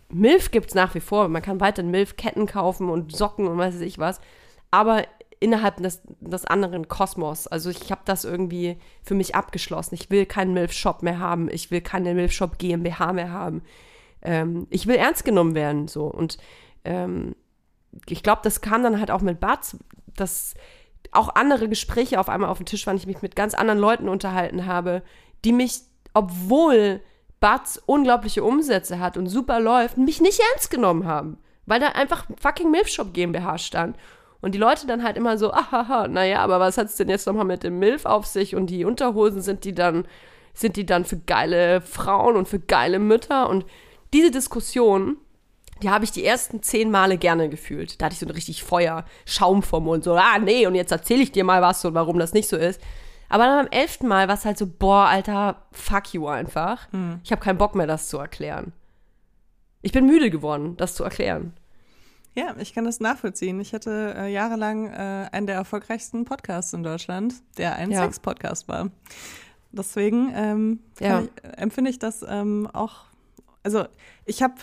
[0.09, 1.27] MILF gibt es nach wie vor.
[1.29, 4.21] Man kann weiterhin MILF-Ketten kaufen und Socken und weiß ich was.
[4.69, 5.03] Aber
[5.39, 7.47] innerhalb des, des anderen Kosmos.
[7.47, 9.95] Also ich habe das irgendwie für mich abgeschlossen.
[9.95, 11.49] Ich will keinen MILF-Shop mehr haben.
[11.49, 13.61] Ich will keine MILF-Shop GmbH mehr haben.
[14.21, 15.87] Ähm, ich will ernst genommen werden.
[15.87, 16.05] So.
[16.05, 16.37] Und
[16.83, 17.35] ähm,
[18.07, 19.77] ich glaube, das kam dann halt auch mit Bats,
[20.15, 20.55] dass
[21.11, 24.09] auch andere Gespräche auf einmal auf dem Tisch waren, ich mich mit ganz anderen Leuten
[24.09, 25.01] unterhalten habe,
[25.45, 25.81] die mich,
[26.13, 27.01] obwohl
[27.39, 31.37] Batz unglaubliche Umsätze hat und super läuft, mich nicht ernst genommen haben.
[31.65, 33.97] Weil da einfach fucking Milfshop GmbH stand.
[34.45, 37.25] Und die Leute dann halt immer so, ahaha, naja, aber was hat es denn jetzt
[37.25, 38.55] nochmal mit dem Milf auf sich?
[38.55, 40.05] Und die Unterhosen sind die dann,
[40.53, 43.49] sind die dann für geile Frauen und für geile Mütter?
[43.49, 43.65] Und
[44.13, 45.17] diese Diskussion,
[45.81, 47.99] die habe ich die ersten zehn Male gerne gefühlt.
[47.99, 50.91] Da hatte ich so ein richtig Feuer, Schaum vom Mund, so, ah, nee, und jetzt
[50.91, 52.79] erzähle ich dir mal was und warum das nicht so ist.
[53.29, 56.87] Aber dann beim elften Mal war es halt so, boah, Alter, fuck you einfach.
[56.91, 57.19] Hm.
[57.23, 58.73] Ich habe keinen Bock mehr, das zu erklären.
[59.81, 61.53] Ich bin müde geworden, das zu erklären.
[62.35, 63.59] Ja, ich kann das nachvollziehen.
[63.61, 68.03] Ich hatte äh, jahrelang äh, einen der erfolgreichsten Podcasts in Deutschland, der ein ja.
[68.03, 68.91] Sex-Podcast war.
[69.71, 71.21] Deswegen ähm, ja.
[71.21, 73.05] ich, empfinde ich das ähm, auch.
[73.63, 73.85] Also
[74.25, 74.55] ich habe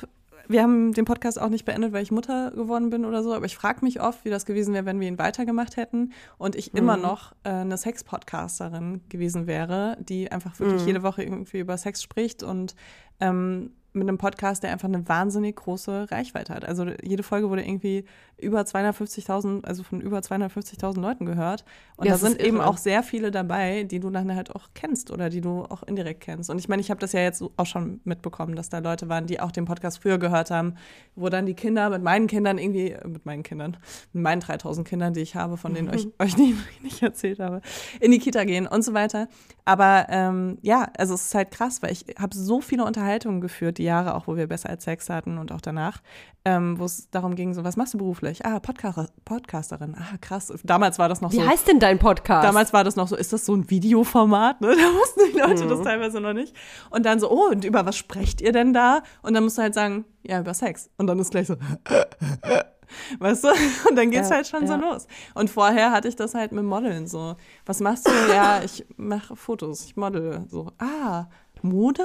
[0.49, 3.47] wir haben den Podcast auch nicht beendet, weil ich Mutter geworden bin oder so, aber
[3.47, 6.73] ich frage mich oft, wie das gewesen wäre, wenn wir ihn weitergemacht hätten und ich
[6.73, 6.79] mhm.
[6.79, 10.89] immer noch äh, eine Sex-Podcasterin gewesen wäre, die einfach wirklich mhm.
[10.89, 12.75] jede Woche irgendwie über Sex spricht und
[13.21, 16.65] ähm, mit einem Podcast, der einfach eine wahnsinnig große Reichweite hat.
[16.65, 18.05] Also jede Folge wurde irgendwie
[18.39, 21.65] über 250.000, also von über 250.000 Leuten gehört.
[21.97, 25.11] Und ja, da sind eben auch sehr viele dabei, die du dann halt auch kennst
[25.11, 26.51] oder die du auch indirekt kennst.
[26.51, 29.27] Und ich meine, ich habe das ja jetzt auch schon mitbekommen, dass da Leute waren,
[29.27, 30.75] die auch den Podcast früher gehört haben,
[31.15, 33.77] wo dann die Kinder mit meinen Kindern irgendwie, äh, mit meinen Kindern,
[34.13, 37.61] mit meinen 3000 Kindern, die ich habe, von denen ich euch nie, nicht erzählt habe,
[38.01, 39.29] in die Kita gehen und so weiter.
[39.65, 43.79] Aber ähm, ja, also es ist halt krass, weil ich habe so viele Unterhaltungen geführt,
[43.83, 46.01] die Jahre auch, wo wir besser als Sex hatten und auch danach,
[46.45, 48.47] ähm, wo es darum ging, so, was machst du beruflich?
[48.47, 49.97] Ah, Podcast, Podcasterin.
[49.99, 50.53] Ah, krass.
[50.63, 51.43] Damals war das noch Wie so.
[51.43, 52.47] Wie heißt denn dein Podcast?
[52.47, 54.61] Damals war das noch so, ist das so ein Videoformat?
[54.61, 54.69] Ne?
[54.83, 55.69] Da wussten die Leute mhm.
[55.69, 56.55] das teilweise noch nicht.
[56.91, 59.03] Und dann so, oh, und über was sprecht ihr denn da?
[59.23, 60.91] Und dann musst du halt sagen, ja, über Sex.
[60.97, 61.57] Und dann ist gleich so,
[63.19, 63.49] Weißt du?
[63.89, 64.69] Und dann geht's ja, halt schon ja.
[64.69, 65.07] so los.
[65.35, 67.37] Und vorher hatte ich das halt mit Modeln so.
[67.65, 68.13] Was machst du?
[68.31, 70.45] ja, ich mache Fotos, ich model.
[70.49, 71.27] So, ah,
[71.63, 72.05] Mode?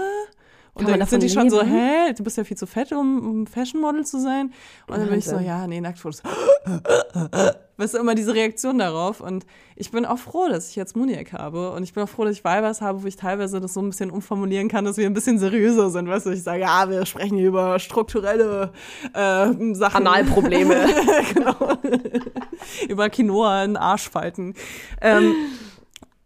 [0.78, 3.48] Und dann sind die schon so, hä, du bist ja viel zu fett, um, um
[3.48, 4.54] Fashion Model zu sein.
[4.88, 6.24] Und dann bin ich so, ja, nee, Nacktfotos.
[7.78, 9.22] weißt du, immer diese Reaktion darauf.
[9.22, 11.72] Und ich bin auch froh, dass ich jetzt Muniac habe.
[11.72, 13.90] Und ich bin auch froh, dass ich Weibers habe, wo ich teilweise das so ein
[13.90, 16.10] bisschen umformulieren kann, dass wir ein bisschen seriöser sind.
[16.10, 18.72] Weißt du, ich sage, ja, wir sprechen hier über strukturelle
[19.14, 20.08] äh, Sachen.
[20.08, 20.76] Analprobleme.
[21.34, 21.78] genau.
[22.90, 24.56] über Quinoa in Arschfalten.
[25.02, 25.36] Ähm,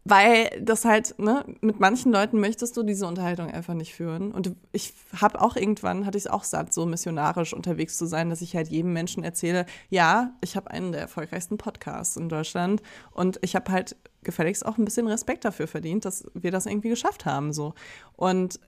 [0.03, 4.31] weil das halt, ne, mit manchen Leuten möchtest du diese Unterhaltung einfach nicht führen.
[4.31, 8.29] Und ich habe auch irgendwann, hatte ich es auch satt, so missionarisch unterwegs zu sein,
[8.29, 12.81] dass ich halt jedem Menschen erzähle, ja, ich habe einen der erfolgreichsten Podcasts in Deutschland
[13.11, 16.89] und ich habe halt gefälligst auch ein bisschen Respekt dafür verdient, dass wir das irgendwie
[16.89, 17.73] geschafft haben, so.
[18.15, 18.59] Und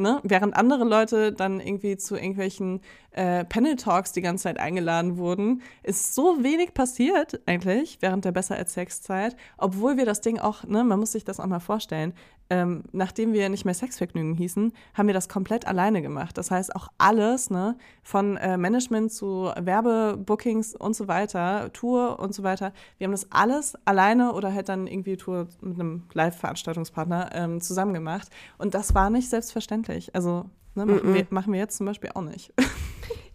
[0.00, 2.80] ne, während andere Leute dann irgendwie zu irgendwelchen
[3.12, 8.56] äh, Panel-Talks die ganze Zeit eingeladen wurden, ist so wenig passiert eigentlich während der Besser
[8.56, 12.14] als Sex-Zeit, obwohl wir das Ding auch, ne, man muss sich das auch mal vorstellen,
[12.50, 16.36] ähm, nachdem wir nicht mehr Sexvergnügen hießen, haben wir das komplett alleine gemacht.
[16.36, 22.34] Das heißt, auch alles, ne, von äh, Management zu Werbebookings und so weiter, Tour und
[22.34, 27.30] so weiter, wir haben das alles alleine oder halt dann irgendwie Tour mit einem Live-Veranstaltungspartner
[27.34, 28.28] ähm, zusammen gemacht.
[28.58, 30.14] Und das war nicht selbstverständlich.
[30.16, 31.14] Also ne, machen, mm -mm.
[31.14, 32.52] Wir, machen wir jetzt zum Beispiel auch nicht.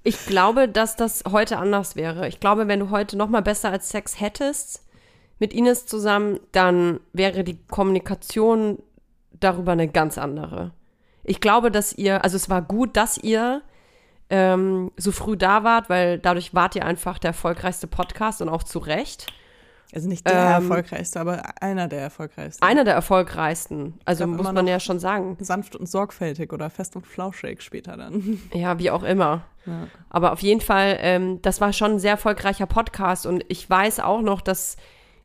[0.07, 2.27] Ich glaube, dass das heute anders wäre.
[2.27, 4.85] Ich glaube, wenn du heute noch mal besser als Sex hättest
[5.39, 8.77] mit Ines zusammen, dann wäre die Kommunikation
[9.31, 10.73] darüber eine ganz andere.
[11.23, 13.63] Ich glaube, dass ihr, also es war gut, dass ihr
[14.29, 18.61] ähm, so früh da wart, weil dadurch wart ihr einfach der erfolgreichste Podcast und auch
[18.61, 19.25] zu Recht.
[19.93, 22.63] Also nicht der ähm, erfolgreichste, aber einer der erfolgreichsten.
[22.63, 23.99] Einer der erfolgreichsten.
[24.05, 25.37] Also muss man ja schon sagen.
[25.39, 28.41] Sanft und sorgfältig oder fest und flauschig später dann.
[28.53, 29.43] Ja, wie auch immer.
[29.65, 29.87] Ja.
[30.09, 33.99] Aber auf jeden Fall, ähm, das war schon ein sehr erfolgreicher Podcast und ich weiß
[33.99, 34.77] auch noch, dass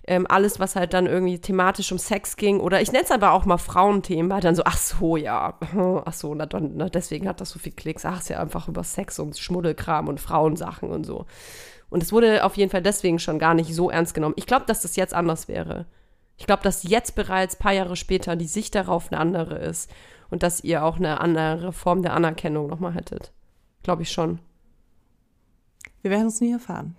[0.07, 3.33] ähm, alles, was halt dann irgendwie thematisch um Sex ging, oder ich nenne es aber
[3.33, 5.55] auch mal Frauenthemen, war dann so, ach so, ja,
[6.05, 8.69] ach so, na, dann, na, deswegen hat das so viel Klicks, ach, ist ja einfach
[8.69, 11.27] über Sex und Schmuddelkram und Frauensachen und so.
[11.91, 14.35] Und es wurde auf jeden Fall deswegen schon gar nicht so ernst genommen.
[14.37, 15.87] Ich glaube, dass das jetzt anders wäre.
[16.39, 19.91] Ich glaube, dass jetzt bereits paar Jahre später die Sicht darauf eine andere ist
[20.31, 23.33] und dass ihr auch eine andere Form der Anerkennung nochmal hättet.
[23.83, 24.39] Glaube ich schon.
[26.03, 26.97] Wir werden es nie erfahren.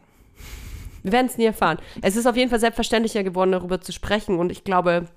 [1.04, 1.80] Wir werden es nie erfahren.
[2.02, 4.38] Es ist auf jeden Fall selbstverständlicher geworden, darüber zu sprechen.
[4.38, 5.08] Und ich glaube,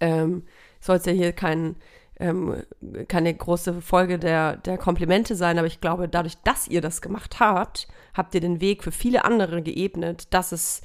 [0.00, 0.44] ähm,
[0.80, 1.76] soll es ja hier kein,
[2.20, 2.62] ähm,
[3.06, 7.40] keine große Folge der, der Komplimente sein, aber ich glaube, dadurch, dass ihr das gemacht
[7.40, 10.82] habt, habt ihr den Weg für viele andere geebnet, dass es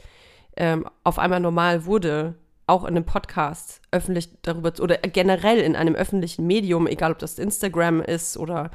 [0.55, 2.35] ähm, auf einmal normal wurde,
[2.67, 7.19] auch in einem Podcast öffentlich darüber zu, oder generell in einem öffentlichen Medium, egal ob
[7.19, 8.71] das Instagram ist oder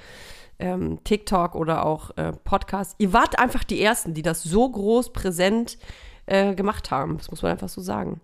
[0.58, 2.96] ähm, TikTok oder auch äh, Podcast.
[2.98, 5.78] Ihr wart einfach die Ersten, die das so groß präsent
[6.26, 7.16] äh, gemacht haben.
[7.16, 8.20] Das muss man einfach so sagen.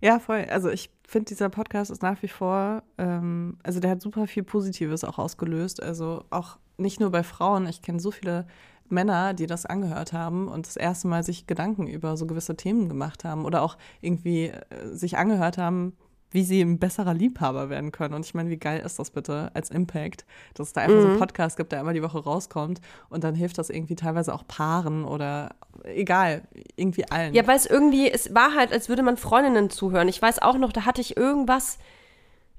[0.00, 0.46] Ja, voll.
[0.50, 4.42] Also ich finde, dieser Podcast ist nach wie vor, ähm, also der hat super viel
[4.42, 5.82] Positives auch ausgelöst.
[5.82, 7.66] Also auch nicht nur bei Frauen.
[7.66, 8.46] Ich kenne so viele
[8.88, 12.88] Männer, die das angehört haben und das erste Mal sich Gedanken über so gewisse Themen
[12.88, 15.94] gemacht haben oder auch irgendwie äh, sich angehört haben,
[16.34, 18.12] wie sie ein besserer Liebhaber werden können.
[18.12, 21.06] Und ich meine, wie geil ist das bitte als Impact, dass es da einfach so
[21.06, 24.44] einen Podcast gibt, der einmal die Woche rauskommt und dann hilft das irgendwie teilweise auch
[24.46, 25.50] Paaren oder
[25.84, 26.42] egal,
[26.74, 27.34] irgendwie allen.
[27.34, 30.08] Ja, weil es irgendwie, es war halt, als würde man Freundinnen zuhören.
[30.08, 31.78] Ich weiß auch noch, da hatte ich irgendwas,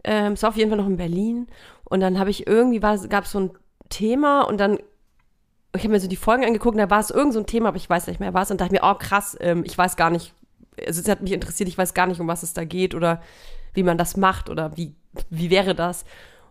[0.06, 1.48] ähm, es war auf jeden Fall noch in Berlin
[1.84, 3.52] und dann habe ich irgendwie, gab es so ein
[3.90, 4.80] Thema und dann,
[5.76, 7.78] ich habe mir so die Folgen angeguckt da war es irgend so ein Thema, aber
[7.78, 10.34] ich weiß nicht mehr was und dachte mir, oh krass, ähm, ich weiß gar nicht,
[10.88, 13.22] also es hat mich interessiert, ich weiß gar nicht, um was es da geht oder
[13.76, 14.96] wie man das macht oder wie,
[15.30, 16.06] wie wäre das.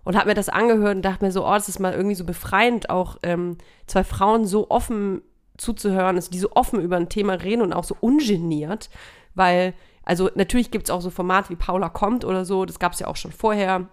[0.05, 2.25] Und habe mir das angehört und dachte mir so, oh, das ist mal irgendwie so
[2.25, 3.57] befreiend, auch ähm,
[3.87, 5.23] zwei Frauen so offen
[5.57, 8.91] zuzuhören, also die so offen über ein Thema reden und auch so ungeniert,
[9.35, 9.73] weil,
[10.05, 13.01] also natürlich gibt es auch so Formate wie Paula kommt oder so, das gab es
[13.01, 13.89] ja auch schon vorher.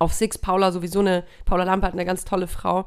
[0.00, 2.84] Auf Six Paula sowieso eine, Paula Lampert, eine ganz tolle Frau,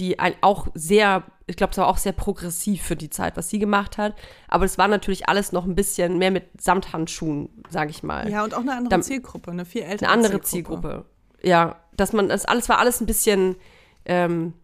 [0.00, 3.48] die ein, auch sehr, ich glaube, es war auch sehr progressiv für die Zeit, was
[3.50, 4.14] sie gemacht hat.
[4.48, 8.28] Aber es war natürlich alles noch ein bisschen mehr mit Samthandschuhen, sage ich mal.
[8.30, 11.04] Ja, und auch eine andere Dann- Zielgruppe, eine viel ältere Eine andere Zielgruppe.
[11.42, 13.56] Ja, dass man, das alles war alles ein bisschen,
[14.04, 14.54] ähm,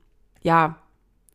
[0.43, 0.77] ja,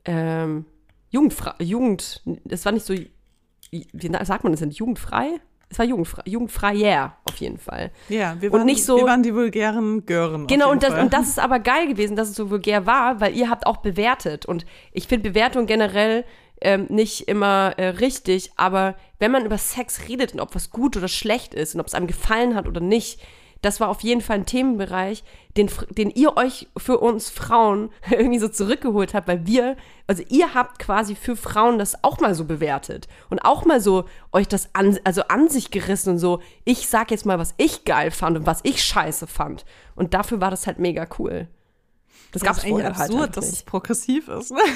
[0.06, 0.66] ähm,
[1.10, 5.40] jugendfrei, Jugend, es war nicht so, wie sagt man das denn, jugendfrei?
[5.72, 7.92] Es war jugendfrei, jugendfreier auf jeden Fall.
[8.10, 10.48] Ja, wir Und waren, nicht so- wir waren die vulgären Gören.
[10.48, 11.04] Genau, und das, Fall.
[11.04, 13.78] und das ist aber geil gewesen, dass es so vulgär war, weil ihr habt auch
[13.78, 14.46] bewertet.
[14.48, 16.26] Und ich finde Bewertung generell
[16.62, 20.98] ähm, nicht immer äh, richtig, aber wenn man über Sex redet und ob was gut
[20.98, 23.22] oder schlecht ist und ob es einem gefallen hat oder nicht,
[23.62, 25.24] das war auf jeden Fall ein Themenbereich,
[25.58, 29.76] den, den ihr euch für uns Frauen irgendwie so zurückgeholt habt, weil wir,
[30.08, 34.06] also ihr habt quasi für Frauen das auch mal so bewertet und auch mal so
[34.32, 37.86] euch das an, also an sich gerissen und so, ich sag jetzt mal, was ich
[37.86, 39.66] geil fand und was ich scheiße fand.
[39.96, 41.48] Und dafür war das halt mega cool.
[42.32, 44.52] Das, Das gab's ist eigentlich halt, absurd, halt dass es progressiv ist.
[44.52, 44.60] Ne?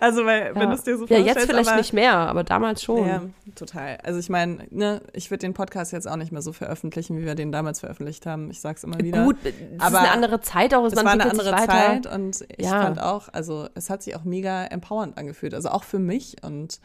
[0.00, 0.66] Also, weil, wenn Ja.
[0.68, 1.26] du es dir so ja, vorstellst.
[1.36, 3.06] jetzt vielleicht aber, nicht mehr, aber damals schon.
[3.06, 3.22] Ja,
[3.54, 3.98] total.
[4.02, 7.24] Also ich meine, ne, ich würde den Podcast jetzt auch nicht mehr so veröffentlichen, wie
[7.24, 8.50] wir den damals veröffentlicht haben.
[8.50, 9.24] Ich sag's immer wieder.
[9.24, 11.54] Gut, es ist Aber eine andere Zeit auch, es es war eine andere.
[11.66, 12.82] Zeit und ich Ja.
[12.82, 15.54] fand auch, also es hat sich auch mega empowernd angefühlt.
[15.54, 16.80] Also auch für mich und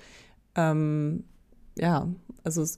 [0.55, 1.23] ähm,
[1.77, 2.08] ja,
[2.43, 2.77] also es,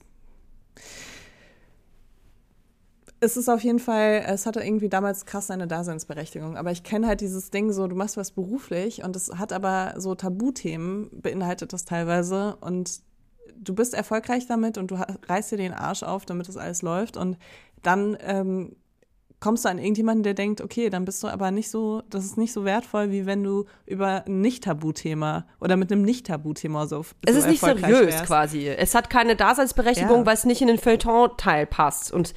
[3.20, 6.56] es ist auf jeden Fall, es hatte irgendwie damals krass seine Daseinsberechtigung.
[6.56, 9.94] Aber ich kenne halt dieses Ding so, du machst was beruflich und es hat aber
[9.96, 12.56] so Tabuthemen, beinhaltet das teilweise.
[12.60, 13.00] Und
[13.56, 14.96] du bist erfolgreich damit und du
[15.28, 17.16] reißt dir den Arsch auf, damit das alles läuft.
[17.16, 17.36] Und
[17.82, 18.76] dann ähm,
[19.40, 22.38] kommst du an irgendjemanden, der denkt, okay, dann bist du aber nicht so, das ist
[22.38, 27.32] nicht so wertvoll, wie wenn du über ein Nicht-Tabuthema oder mit einem Nicht-Tabuthema so Es
[27.34, 28.26] so ist nicht seriös wärst.
[28.26, 28.68] quasi.
[28.68, 30.26] Es hat keine Daseinsberechtigung, Ja.
[30.26, 32.12] weil es nicht in den Feuilleton-Teil passt.
[32.12, 32.34] Und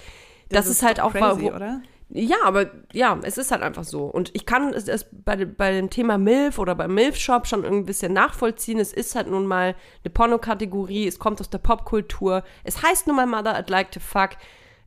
[0.60, 1.82] das, ist halt doch auch crazy, warum- oder?
[2.14, 4.04] Ja, aber ja, es ist halt einfach so.
[4.04, 7.64] Und ich kann es, es bei, dem- bei dem Thema MILF oder beim MILF-Shop schon
[7.64, 8.80] ein bisschen nachvollziehen.
[8.80, 12.44] Es ist halt nun mal eine Pornokategorie, es kommt aus der Popkultur.
[12.66, 14.32] Es heißt nun mal Mother I'd Like to Fuck.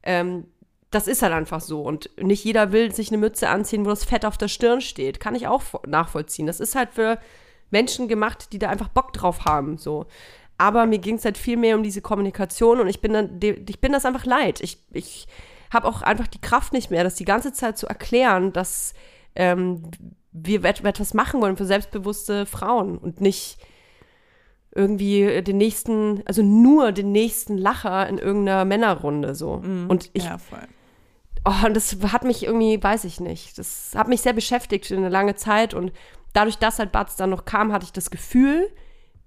[0.02, 0.44] Ähm,
[0.90, 1.80] das ist halt einfach so.
[1.80, 5.18] Und nicht jeder will sich eine Mütze anziehen, wo das Fett auf der Stirn steht.
[5.18, 6.46] Kann ich auch vo- nachvollziehen.
[6.46, 7.18] Das ist halt für
[7.70, 9.78] Menschen gemacht, die da einfach Bock drauf haben.
[9.78, 10.04] So.
[10.58, 13.80] Aber mir ging es halt viel mehr um diese Kommunikation und ich bin dann, ich
[13.80, 14.60] bin das einfach leid.
[14.60, 15.26] Ich, ich
[15.74, 18.94] habe auch einfach die Kraft nicht mehr, das die ganze Zeit zu erklären, dass
[19.34, 19.82] ähm,
[20.32, 23.58] wir et- etwas machen wollen für selbstbewusste Frauen und nicht
[24.74, 29.54] irgendwie den nächsten, also nur den nächsten Lacher in irgendeiner Männerrunde so.
[29.54, 30.66] Und ich, ja, voll.
[31.44, 34.96] oh, und das hat mich irgendwie, weiß ich nicht, das hat mich sehr beschäftigt für
[34.96, 35.92] eine lange Zeit und
[36.32, 38.68] dadurch, dass halt Batz dann noch kam, hatte ich das Gefühl,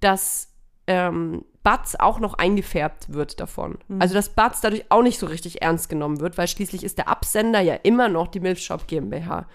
[0.00, 0.47] dass
[0.88, 3.78] ähm, Batz auch noch eingefärbt wird davon.
[3.98, 7.08] Also, dass Batz dadurch auch nicht so richtig ernst genommen wird, weil schließlich ist der
[7.08, 9.46] Absender ja immer noch die Milf Shop GmbH.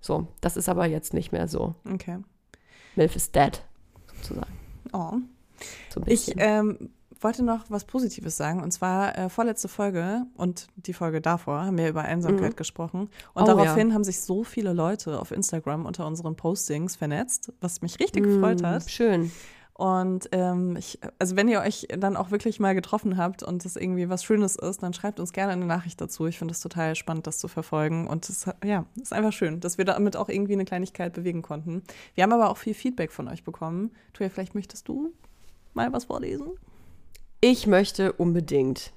[0.00, 1.74] So, das ist aber jetzt nicht mehr so.
[1.90, 2.18] Okay.
[2.96, 3.62] Milf is dead,
[4.16, 4.52] sozusagen.
[4.92, 5.12] Oh.
[5.88, 6.90] So Ich ähm,
[7.20, 8.60] wollte noch was Positives sagen.
[8.60, 12.56] Und zwar äh, vorletzte Folge und die Folge davor haben wir über Einsamkeit Mhm.
[12.56, 13.00] gesprochen.
[13.34, 17.80] Und Oh, daraufhin haben sich so viele Leute auf Instagram unter unseren Postings vernetzt, was
[17.82, 18.90] mich richtig gefreut Mm, hat.
[18.90, 19.30] Schön.
[19.82, 23.74] Und ähm, ich, also wenn ihr euch dann auch wirklich mal getroffen habt und es
[23.74, 26.24] irgendwie was Schönes ist, dann schreibt uns gerne eine Nachricht dazu.
[26.28, 28.06] Ich finde es total spannend, das zu verfolgen.
[28.06, 31.82] Und es ja, ist einfach schön, dass wir damit auch irgendwie eine Kleinigkeit bewegen konnten.
[32.14, 33.90] Wir haben aber auch viel Feedback von euch bekommen.
[34.12, 35.12] Tuja, vielleicht möchtest du
[35.74, 36.52] mal was vorlesen?
[37.40, 38.92] Ich möchte unbedingt.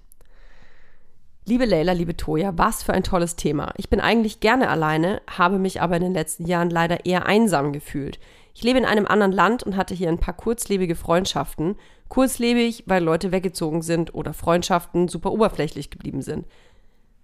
[1.48, 3.72] Liebe Leila, liebe Toja, was für ein tolles Thema.
[3.78, 7.72] Ich bin eigentlich gerne alleine, habe mich aber in den letzten Jahren leider eher einsam
[7.72, 8.20] gefühlt.
[8.56, 11.76] Ich lebe in einem anderen Land und hatte hier ein paar kurzlebige Freundschaften.
[12.10, 16.48] Kurzlebig, weil Leute weggezogen sind oder Freundschaften super oberflächlich geblieben sind.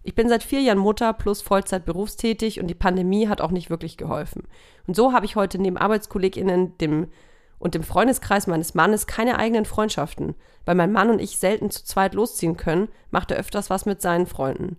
[0.03, 3.71] Ich bin seit vier Jahren Mutter plus Vollzeit berufstätig und die Pandemie hat auch nicht
[3.71, 4.43] wirklich geholfen.
[4.85, 7.07] Und so habe ich heute neben ArbeitskollegInnen dem,
[7.61, 10.35] und dem Freundeskreis meines Mannes keine eigenen Freundschaften.
[10.65, 14.01] Weil mein Mann und ich selten zu zweit losziehen können, macht er öfters was mit
[14.01, 14.77] seinen Freunden.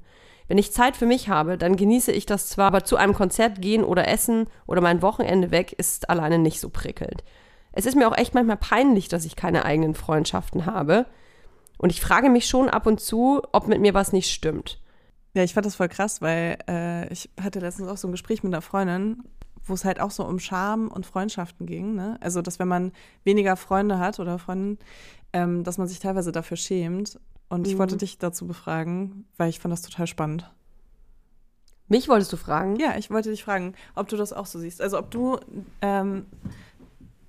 [0.49, 3.63] Wenn ich Zeit für mich habe, dann genieße ich das zwar, aber zu einem Konzert
[3.63, 7.23] gehen oder essen oder mein Wochenende weg ist alleine nicht so prickelnd.
[7.73, 11.07] Es ist mir auch echt manchmal peinlich, dass ich keine eigenen Freundschaften habe.
[11.79, 14.81] Und ich frage mich schon ab und zu, ob mit mir was nicht stimmt.
[15.35, 18.43] Ja, ich fand das voll krass, weil äh, ich hatte letztens auch so ein Gespräch
[18.43, 19.23] mit einer Freundin,
[19.67, 21.95] wo es halt auch so um Scham und Freundschaften ging.
[21.95, 22.19] Ne?
[22.21, 22.93] Also, dass wenn man
[23.25, 24.79] weniger Freunde hat oder Freundinnen,
[25.33, 27.19] ähm, dass man sich teilweise dafür schämt.
[27.49, 27.79] Und ich Mhm.
[27.81, 30.51] wollte dich dazu befragen, weil ich fand das total spannend.
[31.89, 32.77] Mich wolltest du fragen?
[32.77, 34.81] Ja, ich wollte dich fragen, ob du das auch so siehst.
[34.81, 35.39] Also ob du,
[35.83, 36.25] ähm,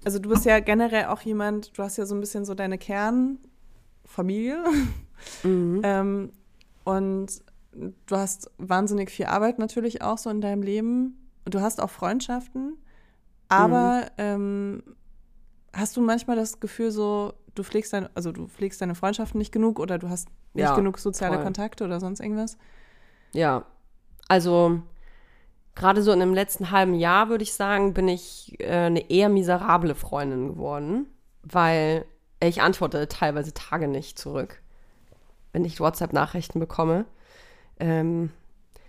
[0.05, 2.77] also du bist ja generell auch jemand, du hast ja so ein bisschen so deine
[2.77, 4.63] Kernfamilie
[5.43, 5.81] Mhm.
[5.83, 6.31] ähm,
[6.85, 7.41] und
[7.73, 11.17] du hast wahnsinnig viel Arbeit natürlich auch so in deinem Leben.
[11.45, 12.77] Du hast auch Freundschaften,
[13.49, 14.84] aber ähm,
[15.73, 19.51] hast du manchmal das Gefühl so, du pflegst deine, also du pflegst deine Freundschaften nicht
[19.51, 21.39] genug oder du hast nicht Ja, genug soziale voll.
[21.39, 22.58] Kontakte oder sonst irgendwas?
[23.34, 23.65] Ja,
[24.27, 24.82] also
[25.75, 29.29] gerade so in dem letzten halben Jahr würde ich sagen, bin ich äh, eine eher
[29.29, 31.08] miserable Freundin geworden,
[31.43, 32.06] weil
[32.41, 34.62] ich antworte teilweise Tage nicht zurück,
[35.53, 37.06] wenn ich WhatsApp-Nachrichten bekomme.
[37.79, 38.32] Ähm,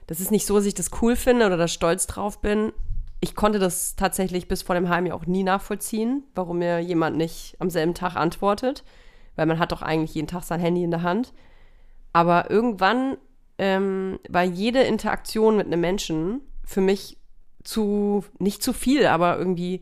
[0.07, 2.73] das ist nicht so, dass ich das cool finde oder da stolz drauf bin.
[3.21, 7.17] Ich konnte das tatsächlich bis vor dem halben Jahr auch nie nachvollziehen, warum mir jemand
[7.17, 8.85] nicht am selben Tag antwortet,
[9.37, 11.33] weil man hat doch eigentlich jeden Tag sein Handy in der Hand.
[12.13, 13.17] Aber irgendwann
[13.59, 17.19] ähm, war jede Interaktion mit einem Menschen für mich
[17.63, 19.81] zu, nicht zu viel, aber irgendwie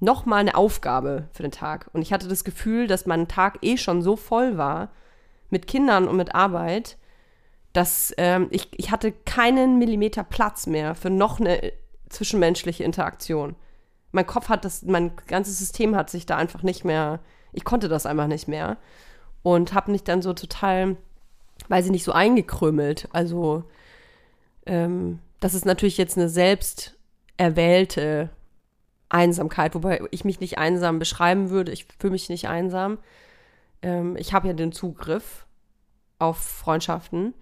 [0.00, 1.90] nochmal eine Aufgabe für den Tag.
[1.92, 4.90] Und ich hatte das Gefühl, dass mein Tag eh schon so voll war
[5.50, 6.98] mit Kindern und mit Arbeit,
[7.78, 11.72] dass ähm, ich, ich hatte keinen Millimeter Platz mehr für noch eine
[12.08, 13.54] zwischenmenschliche Interaktion.
[14.10, 17.20] Mein Kopf hat das, mein ganzes System hat sich da einfach nicht mehr,
[17.52, 18.78] ich konnte das einfach nicht mehr.
[19.42, 20.96] Und habe mich dann so total
[21.66, 23.08] weiß ich nicht, so eingekrümmelt.
[23.12, 23.64] Also,
[24.66, 26.96] ähm, das ist natürlich jetzt eine selbst
[27.36, 28.30] erwählte
[29.08, 31.72] Einsamkeit, wobei ich mich nicht einsam beschreiben würde.
[31.72, 32.98] Ich fühle mich nicht einsam.
[33.82, 35.46] Ähm, ich habe ja den Zugriff
[36.18, 37.34] auf Freundschaften.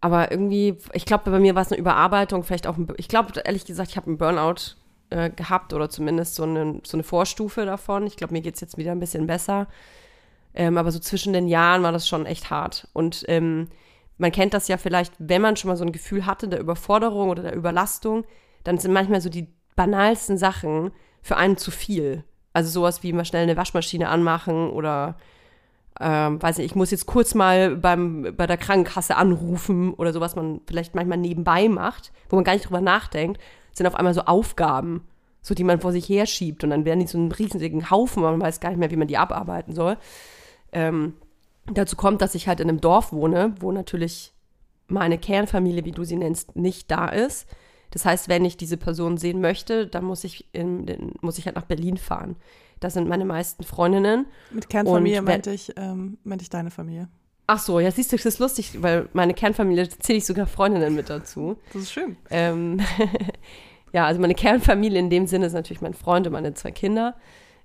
[0.00, 3.38] Aber irgendwie, ich glaube, bei mir war es eine Überarbeitung, vielleicht auch, ein, ich glaube,
[3.44, 4.76] ehrlich gesagt, ich habe einen Burnout
[5.10, 8.06] äh, gehabt oder zumindest so eine, so eine Vorstufe davon.
[8.06, 9.66] Ich glaube, mir geht es jetzt wieder ein bisschen besser.
[10.54, 12.88] Ähm, aber so zwischen den Jahren war das schon echt hart.
[12.92, 13.68] Und ähm,
[14.18, 17.30] man kennt das ja vielleicht, wenn man schon mal so ein Gefühl hatte der Überforderung
[17.30, 18.24] oder der Überlastung,
[18.64, 22.24] dann sind manchmal so die banalsten Sachen für einen zu viel.
[22.52, 25.16] Also sowas wie mal schnell eine Waschmaschine anmachen oder
[25.98, 30.36] ähm, weiß nicht, ich muss jetzt kurz mal beim, bei der Krankenkasse anrufen oder sowas
[30.36, 33.40] man vielleicht manchmal nebenbei macht, wo man gar nicht drüber nachdenkt,
[33.72, 35.06] sind auf einmal so Aufgaben,
[35.42, 38.40] so die man vor sich herschiebt und dann werden die so einen riesigen Haufen, man
[38.40, 39.96] weiß gar nicht mehr, wie man die abarbeiten soll.
[40.72, 41.14] Ähm,
[41.72, 44.32] dazu kommt, dass ich halt in einem Dorf wohne, wo natürlich
[44.88, 47.46] meine Kernfamilie, wie du sie nennst, nicht da ist.
[47.90, 51.46] Das heißt, wenn ich diese Person sehen möchte, dann muss ich, in, in, muss ich
[51.46, 52.36] halt nach Berlin fahren.
[52.80, 54.26] Da sind meine meisten Freundinnen.
[54.50, 57.08] Mit Kernfamilie meinte ich, ähm, meinte ich deine Familie.
[57.46, 60.94] Ach so, ja, siehst du, das ist lustig, weil meine Kernfamilie zähle ich sogar Freundinnen
[60.94, 61.56] mit dazu.
[61.72, 62.16] Das ist schön.
[62.30, 62.80] Ähm,
[63.92, 67.16] ja, also meine Kernfamilie in dem Sinne ist natürlich mein Freund und meine zwei Kinder.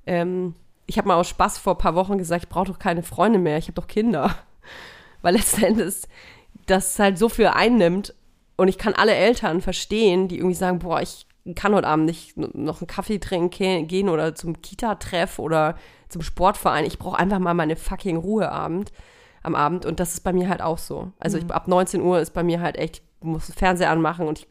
[0.06, 0.56] Ähm,
[0.88, 3.40] ich habe mal aus Spaß vor ein paar Wochen gesagt, ich brauche doch keine Freunde
[3.40, 4.36] mehr, ich habe doch Kinder.
[5.22, 6.08] Weil letzten Endes
[6.66, 8.14] das halt so viel einnimmt
[8.58, 12.36] und ich kann alle Eltern verstehen, die irgendwie sagen, boah, ich kann heute Abend nicht
[12.38, 15.76] noch einen Kaffee trinken gehen oder zum Kita-Treff oder
[16.10, 16.86] zum Sportverein.
[16.86, 18.92] Ich brauche einfach mal meine fucking Ruheabend
[19.44, 21.12] am Abend und das ist bei mir halt auch so.
[21.20, 24.40] Also ich, ab 19 Uhr ist bei mir halt echt, ich muss Fernseher anmachen und
[24.40, 24.48] ich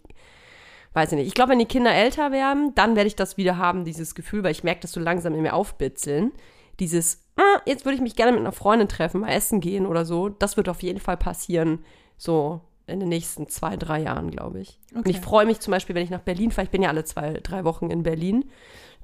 [0.92, 1.26] weiß ich nicht.
[1.26, 4.44] Ich glaube, wenn die Kinder älter werden, dann werde ich das wieder haben, dieses Gefühl,
[4.44, 6.30] weil ich merke, dass so langsam in mir aufbitzeln.
[6.78, 10.04] Dieses, ah, jetzt würde ich mich gerne mit einer Freundin treffen, mal essen gehen oder
[10.04, 10.28] so.
[10.28, 11.84] Das wird auf jeden Fall passieren,
[12.16, 14.78] so in den nächsten zwei, drei Jahren, glaube ich.
[14.92, 15.10] Und Okay.
[15.10, 16.64] ich freue mich zum Beispiel, wenn ich nach Berlin fahre.
[16.66, 18.44] Ich bin ja alle zwei, drei Wochen in Berlin.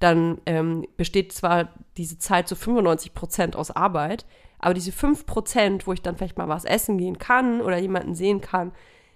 [0.01, 4.25] Dann ähm, besteht zwar diese Zeit zu 95 Prozent aus Arbeit,
[4.59, 8.15] aber diese 5 Prozent, wo ich dann vielleicht mal was essen gehen kann oder jemanden
[8.15, 8.73] sehen kann,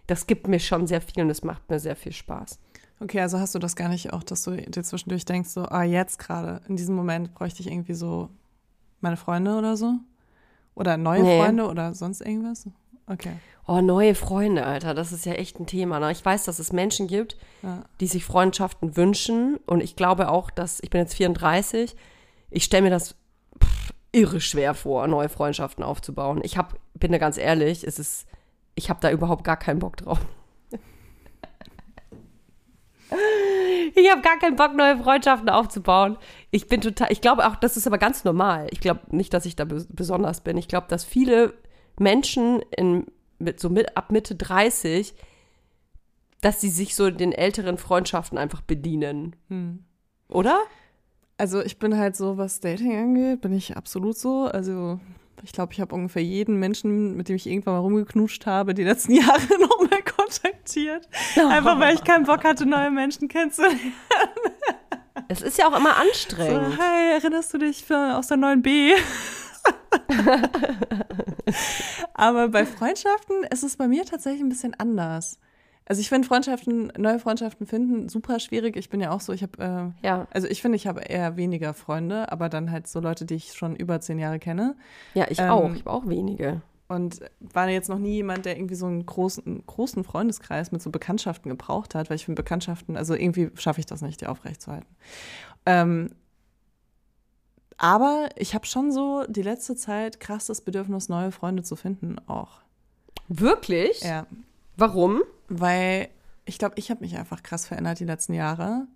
[0.06, 2.58] das gibt mir schon sehr viel und das macht mir sehr viel Spaß.
[3.00, 5.82] Okay, also hast du das gar nicht auch, dass du dir zwischendurch denkst, so, ah,
[5.82, 8.28] jetzt gerade, in diesem Moment bräuchte ich irgendwie so
[9.00, 9.94] meine Freunde oder so?
[10.74, 11.38] Oder neue Nee.
[11.38, 12.66] Freunde oder sonst irgendwas?
[13.06, 13.32] Okay.
[13.66, 15.98] Oh, neue Freunde, Alter, das ist ja echt ein Thema.
[15.98, 16.12] Ne?
[16.12, 17.84] Ich weiß, dass es Menschen gibt, Ja.
[18.00, 19.56] die sich Freundschaften wünschen.
[19.66, 21.96] Und ich glaube auch, dass, ich bin jetzt 34,
[22.50, 23.14] ich stelle mir das
[23.62, 26.40] pff, irre schwer vor, neue Freundschaften aufzubauen.
[26.44, 28.26] Ich hab, bin da ganz ehrlich, es ist,
[28.74, 30.20] ich habe da überhaupt gar keinen Bock drauf.
[33.96, 36.16] Ich habe gar keinen Bock, neue Freundschaften aufzubauen.
[36.50, 38.66] Ich bin total, ich glaube auch, das ist aber ganz normal.
[38.70, 40.56] Ich glaube nicht, dass ich da bes- besonders bin.
[40.56, 41.54] Ich glaube, dass viele
[41.98, 43.06] Menschen in,
[43.38, 45.14] mit, so mit, ab Mitte 30,
[46.40, 49.36] dass sie sich so den älteren Freundschaften einfach bedienen.
[49.48, 49.84] Hm.
[50.28, 50.60] Oder?
[51.38, 54.44] Also ich bin halt so, was Dating angeht, bin ich absolut so.
[54.44, 55.00] Also
[55.42, 58.84] ich glaube, ich habe ungefähr jeden Menschen, mit dem ich irgendwann mal rumgeknutscht habe, die
[58.84, 61.08] letzten Jahre nochmal kontaktiert.
[61.36, 63.92] Einfach weil ich keinen Bock hatte, neue Menschen kennenzulernen.
[65.28, 66.78] Es ist ja auch immer So, anstrengend.
[66.78, 68.94] hey, erinnerst du dich für, aus der 9b?
[72.14, 75.38] Aber bei Freundschaften ist es bei mir tatsächlich ein bisschen anders.
[75.86, 78.76] Also ich finde Freundschaften, neue Freundschaften finden super schwierig.
[78.76, 80.26] Ich bin ja auch so, ich habe, äh, Ja.
[80.30, 83.52] also ich finde, ich habe eher weniger Freunde, aber dann halt so Leute, die ich
[83.52, 84.76] schon über zehn Jahre kenne.
[85.12, 85.70] Ja, ich Ähm, auch.
[85.74, 86.62] Ich habe auch wenige.
[86.88, 90.90] Und war jetzt noch nie jemand, der irgendwie so einen großen, großen Freundeskreis mit so
[90.90, 94.88] Bekanntschaften gebraucht hat, weil ich finde Bekanntschaften, also irgendwie schaffe ich das nicht, die aufrechtzuerhalten.
[95.66, 96.10] Ähm,
[97.76, 102.18] aber ich habe schon so die letzte Zeit krass das Bedürfnis, neue Freunde zu finden
[102.26, 102.60] auch.
[103.28, 104.00] Wirklich?
[104.02, 104.26] Ja.
[104.76, 105.22] Warum?
[105.48, 106.08] Weil
[106.44, 108.86] ich glaube, ich habe mich einfach krass verändert die letzten Jahre.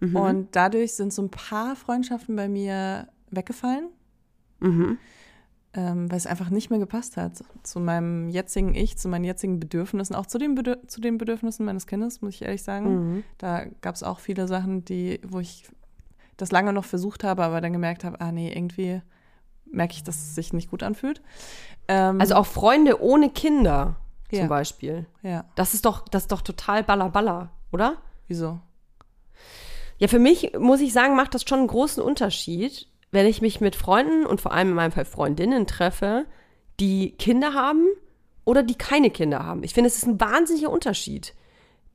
[0.00, 0.16] Mhm.
[0.16, 3.88] Und dadurch sind so ein paar Freundschaften bei mir weggefallen.
[4.60, 4.96] Mhm.
[5.74, 9.60] ähm, weil es einfach nicht mehr gepasst hat zu meinem jetzigen Ich, zu meinen jetzigen
[9.60, 12.94] Bedürfnissen, auch zu den, Bedür zu den Bedürfnissen meines Kindes, muss ich ehrlich sagen.
[13.16, 13.24] Mhm.
[13.36, 15.68] Da gab es auch viele Sachen, die, wo ich
[16.36, 19.00] das lange noch versucht habe, aber dann gemerkt habe, ah nee, irgendwie
[19.70, 21.22] merke ich, dass es sich nicht gut anfühlt.
[21.88, 23.96] Ähm, Also auch Freunde ohne Kinder
[24.30, 24.40] Ja.
[24.40, 25.06] zum Beispiel.
[25.22, 27.98] ja, Das ist doch, das ist doch total balla oder?
[28.28, 28.58] wieso?
[29.98, 33.60] Ja, für mich muss ich sagen, macht das schon einen großen Unterschied, wenn ich mich
[33.60, 36.26] mit Freunden und vor allem in meinem Fall Freundinnen treffe,
[36.80, 37.86] die Kinder haben
[38.44, 39.62] oder die keine Kinder haben.
[39.64, 41.34] Ich finde, es ist ein wahnsinniger Unterschied.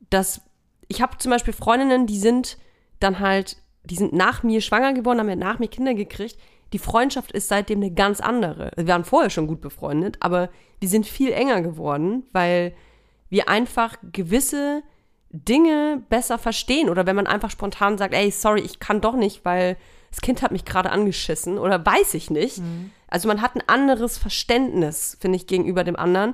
[0.10, 0.42] Dass
[0.88, 2.58] ich habe zum Beispiel Freundinnen, die sind
[3.00, 6.38] dann halt, die sind nach mir schwanger geworden, haben ja nach mir Kinder gekriegt.
[6.74, 8.72] Die Freundschaft ist seitdem eine ganz andere.
[8.76, 10.50] Wir waren vorher schon gut befreundet, aber
[10.82, 12.74] die sind viel enger geworden, weil
[13.30, 14.84] wir einfach gewisse
[15.32, 19.46] Dinge besser verstehen oder wenn man einfach spontan sagt, ey, sorry, ich kann doch nicht,
[19.46, 19.78] weil
[20.10, 22.62] das Kind hat mich gerade angeschissen oder weiß ich nicht.
[23.08, 26.34] Also man hat ein anderes Verständnis, finde ich, gegenüber dem anderen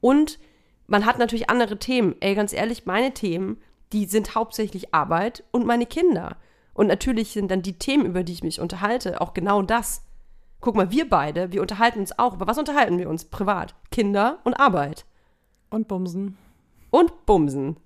[0.00, 0.38] und
[0.86, 2.16] man hat natürlich andere Themen.
[2.20, 3.60] Ey, ganz ehrlich, meine Themen,
[3.92, 6.36] die sind hauptsächlich Arbeit und meine Kinder.
[6.78, 10.04] Und natürlich sind dann die Themen, über die ich mich unterhalte, auch genau das.
[10.60, 12.34] Guck mal, wir beide, wir unterhalten uns auch.
[12.34, 13.74] Über was unterhalten wir uns privat?
[13.90, 15.04] Kinder und Arbeit.
[15.70, 16.38] Und Bumsen.
[16.90, 17.78] Und Bumsen.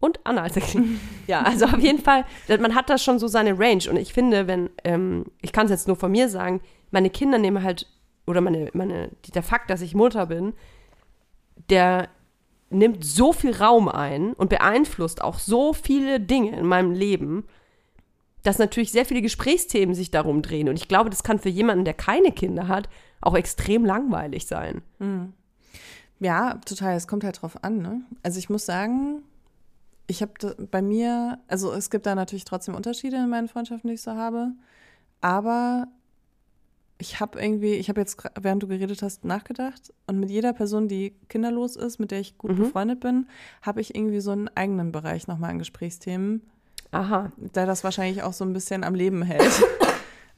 [0.00, 0.76] Und Analsex.
[1.28, 3.88] ja, also auf jeden Fall, man hat da schon so seine Range.
[3.88, 7.38] Und ich finde, wenn, ähm, ich kann es jetzt nur von mir sagen, meine Kinder
[7.38, 7.86] nehmen halt,
[8.26, 10.54] oder meine, meine, der Fakt, dass ich Mutter bin,
[11.70, 12.08] der
[12.70, 17.44] nimmt so viel Raum ein und beeinflusst auch so viele Dinge in meinem Leben,
[18.42, 20.68] dass natürlich sehr viele Gesprächsthemen sich darum drehen.
[20.68, 22.88] Und ich glaube, das kann für jemanden, der keine Kinder hat,
[23.20, 24.82] auch extrem langweilig sein.
[26.20, 26.96] Ja, total.
[26.96, 27.78] Es kommt halt drauf an.
[27.78, 28.02] Ne?
[28.22, 29.22] Also ich muss sagen,
[30.06, 30.32] ich habe
[30.70, 34.12] bei mir, also es gibt da natürlich trotzdem Unterschiede in meinen Freundschaften, die ich so
[34.12, 34.52] habe.
[35.20, 35.88] Aber
[36.98, 39.92] ich habe irgendwie, ich habe jetzt, während du geredet hast, nachgedacht.
[40.06, 42.56] Und mit jeder Person, die kinderlos ist, mit der ich gut Mhm.
[42.64, 43.26] befreundet bin,
[43.62, 46.40] habe ich irgendwie so einen eigenen Bereich nochmal an Gesprächsthemen,
[46.92, 47.32] Aha.
[47.36, 49.42] der das wahrscheinlich auch so ein bisschen am Leben hält.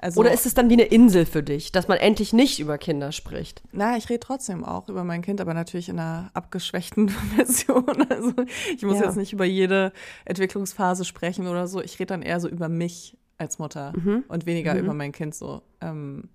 [0.00, 2.78] Also, Oder ist es dann wie eine Insel für dich, dass man endlich nicht über
[2.78, 3.62] Kinder spricht?
[3.72, 8.06] Na, ich rede trotzdem auch über mein Kind, aber natürlich in einer abgeschwächten Version.
[8.08, 8.32] Also
[8.76, 9.06] ich muss Ja.
[9.06, 9.92] jetzt nicht über jede
[10.24, 11.82] Entwicklungsphase sprechen oder so.
[11.82, 14.24] Ich rede dann eher so über mich als Mutter Mhm.
[14.28, 15.62] und weniger über mein Kind so.
[15.80, 16.28] Ähm,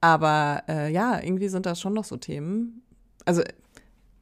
[0.00, 2.82] aber äh, ja, irgendwie sind das schon noch so Themen.
[3.24, 3.42] Also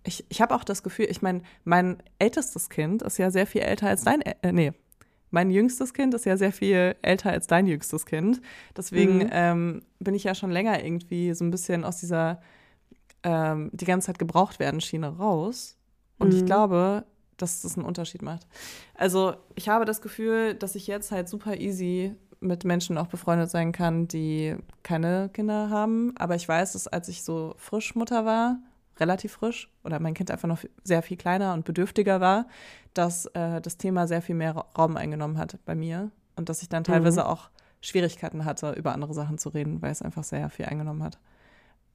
[0.04, 3.62] ich, ich habe auch das Gefühl, ich meine, mein ältestes Kind ist ja sehr viel
[3.62, 4.72] älter als dein, äh, nee,
[5.30, 8.40] mein jüngstes Kind ist ja sehr viel älter als dein jüngstes Kind.
[8.76, 9.28] Deswegen Mhm.
[9.32, 12.40] ähm, bin ich ja schon länger irgendwie so ein bisschen aus dieser
[13.22, 15.76] ähm, die ganze Zeit gebraucht werden Schiene raus.
[16.18, 16.46] Und ich Mhm.
[16.46, 17.04] glaube,
[17.36, 18.46] dass das einen Unterschied macht.
[18.94, 23.50] Also ich habe das Gefühl, dass ich jetzt halt super easy mit Menschen auch befreundet
[23.50, 26.14] sein kann, die keine Kinder haben.
[26.18, 28.58] Aber ich weiß, dass als ich so frisch Mutter war,
[29.00, 32.46] relativ frisch, oder mein Kind einfach noch sehr viel kleiner und bedürftiger war,
[32.92, 36.10] dass äh, das Thema sehr viel mehr Ra- Raum eingenommen hat bei mir.
[36.36, 37.48] Und dass ich dann teilweise auch
[37.80, 41.18] Schwierigkeiten hatte, über andere Sachen zu reden, weil es einfach sehr viel eingenommen hat.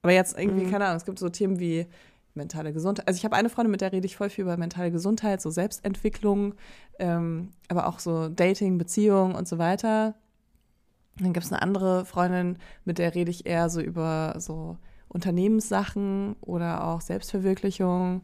[0.02, 0.72] Aber jetzt irgendwie, Mhm.
[0.72, 1.86] keine Ahnung, es gibt so Themen wie
[2.34, 3.08] mentale Gesundheit.
[3.08, 5.50] Also ich habe eine Freundin, mit der rede ich voll viel über mentale Gesundheit, so
[5.50, 6.56] Selbstentwicklung,
[7.00, 10.16] ähm, aber auch so Dating, Beziehung und so weiter.
[11.18, 14.78] Dann gibt es eine andere Freundin, mit der rede ich eher so über so
[15.10, 18.22] Unternehmenssachen oder auch Selbstverwirklichung.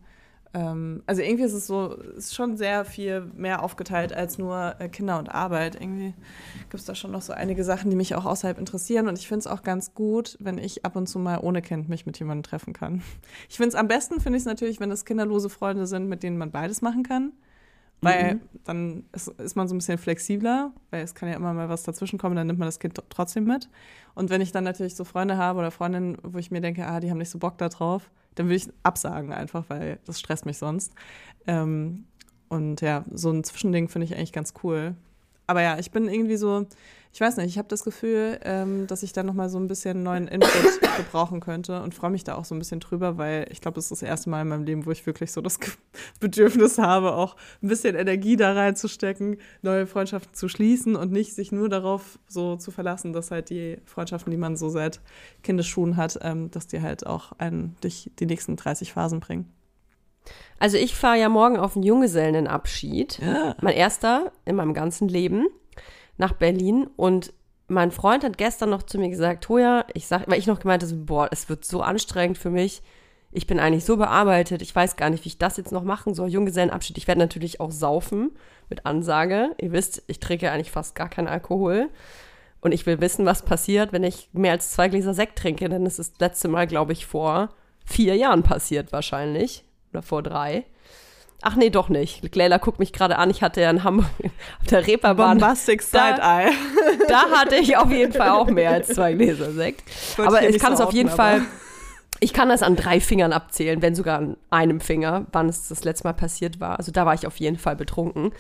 [0.55, 4.87] Ähm, also irgendwie ist es so, ist schon sehr viel mehr aufgeteilt als nur äh,
[4.87, 5.75] Kinder und Arbeit.
[5.75, 6.13] Irgendwie
[6.61, 9.09] gibt es da schon noch so einige Sachen, die mich auch außerhalb interessieren.
[9.09, 11.89] Und ich finde es auch ganz gut, wenn ich ab und zu mal ohne Kind
[11.89, 13.03] mich mit jemandem treffen kann.
[13.49, 16.23] Ich finde es am besten, finde ich es natürlich, wenn es kinderlose Freunde sind, mit
[16.23, 17.33] denen man beides machen kann.
[18.01, 21.69] Weil dann ist, ist man so ein bisschen flexibler, weil es kann ja immer mal
[21.69, 23.69] was dazwischen kommen, dann nimmt man das Kind trotzdem mit.
[24.13, 26.99] Und wenn ich dann natürlich so Freunde habe oder Freundinnen, wo ich mir denke, ah,
[26.99, 30.45] die haben nicht so Bock da drauf, dann würde ich absagen einfach, weil das stresst
[30.45, 30.93] mich sonst.
[31.47, 32.05] Ähm,
[32.49, 34.95] und ja, so ein Zwischending finde ich eigentlich ganz cool.
[35.47, 36.65] Aber ja, ich bin irgendwie so,
[37.15, 40.03] ich weiß nicht, ich habe das Gefühl, ähm, dass ich da nochmal so ein bisschen
[40.03, 40.51] neuen Input
[40.97, 43.85] gebrauchen könnte und freue mich da auch so ein bisschen drüber, weil ich glaube, es
[43.85, 45.57] ist das erste Mal in meinem Leben, wo ich wirklich so das
[46.19, 51.53] Bedürfnis habe, auch ein bisschen Energie da reinzustecken, neue Freundschaften zu schließen und nicht sich
[51.53, 54.99] nur darauf so zu verlassen, dass halt die Freundschaften, die man so seit
[55.41, 59.54] Kindesschuhen hat, ähm, dass die halt auch einen durch die nächsten 30 Phasen bringen.
[60.59, 63.19] Also ich fahre ja morgen auf einen Junggesellenabschied.
[63.61, 65.47] Mein erster in meinem ganzen Leben
[66.17, 66.87] nach Berlin.
[66.95, 67.33] Und
[67.67, 70.83] mein Freund hat gestern noch zu mir gesagt, Toja, ich sag, weil ich noch gemeint
[70.83, 72.81] habe, boah, es wird so anstrengend für mich.
[73.31, 76.13] Ich bin eigentlich so bearbeitet, ich weiß gar nicht, wie ich das jetzt noch machen
[76.13, 76.29] soll.
[76.29, 76.97] Junggesellenabschied.
[76.97, 78.31] Ich werde natürlich auch saufen
[78.69, 79.49] mit Ansage.
[79.59, 81.89] Ihr wisst, ich trinke eigentlich fast gar keinen Alkohol.
[82.61, 85.67] Und ich will wissen, was passiert, wenn ich mehr als zwei Gläser Sekt trinke.
[85.67, 87.49] Denn das ist das letzte Mal, glaube ich, vor
[87.85, 89.64] vier Jahren passiert wahrscheinlich.
[89.95, 90.65] Oder vor drei.
[91.41, 92.35] Ach nee, doch nicht.
[92.35, 93.29] Leila guckt mich gerade an.
[93.29, 94.07] Ich hatte ja in Hamburg
[94.61, 95.37] auf der Reeperbahn.
[95.37, 96.51] Bombastic Da- Side-Eye.
[97.07, 99.83] Da hatte ich auf jeden Fall auch mehr als zwei Gläser Sekt.
[100.17, 101.35] Aber ich kann so es auf jeden outen, Fall.
[101.35, 101.45] aber-
[102.19, 105.83] Ich kann das an drei Fingern abzählen, wenn sogar an einem Finger, wann es das
[105.83, 106.77] letzte Mal passiert war.
[106.79, 108.31] Also da war ich auf jeden Fall betrunken.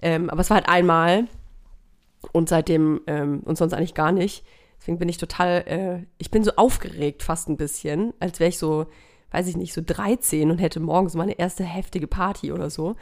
[0.00, 1.26] Ähm, aber es war halt einmal
[2.32, 4.44] und seitdem ähm, und sonst eigentlich gar nicht.
[4.80, 8.58] Deswegen bin ich total, äh, ich bin so aufgeregt fast ein bisschen, als wäre ich
[8.58, 8.86] so,
[9.36, 12.96] weiß ich nicht, so 13 und hätte morgens meine erste heftige Party oder so.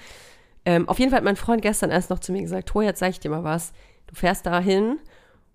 [0.65, 2.99] Ähm, auf jeden Fall hat mein Freund gestern erst noch zu mir gesagt, Tor, jetzt
[2.99, 3.73] sag ich dir mal was.
[4.09, 4.99] Du fährst da hin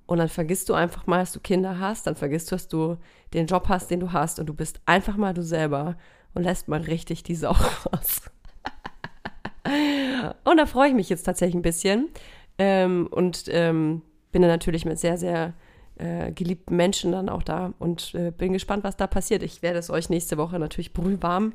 [0.06, 2.98] und dann vergisst du einfach mal, dass du Kinder hast, dann vergisst du, dass du
[3.34, 5.98] den Job hast, den du hast und du bist einfach mal du selber
[6.34, 7.52] und lässt mal richtig die Sau
[7.92, 8.22] raus.
[10.46, 12.08] und da freue ich mich jetzt tatsächlich ein bisschen
[12.58, 14.02] ähm, und ähm,
[14.32, 15.56] bin dann natürlich mit sehr, sehr
[16.00, 19.43] äh, geliebten Menschen dann auch da und äh, bin gespannt, was da passiert.
[19.43, 21.54] Ich werde es euch nächste Woche natürlich brühwarm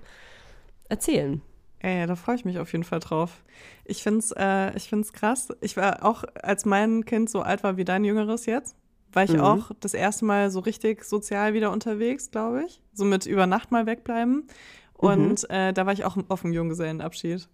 [0.88, 1.40] erzählen.
[1.80, 3.42] Ey, da freue ich mich auf jeden Fall drauf.
[3.84, 5.48] Ich finde es äh, ich find's krass.
[5.60, 8.74] Ich war auch, als mein Kind so alt war wie dein Jüngeres jetzt,
[9.12, 9.40] war ich Mhm.
[9.40, 12.80] auch das erste Mal so richtig sozial wieder unterwegs, glaube ich.
[12.94, 14.46] So mit über Nacht mal wegbleiben.
[14.94, 17.48] Und äh, da war ich auch auf einem Junggesellenabschied.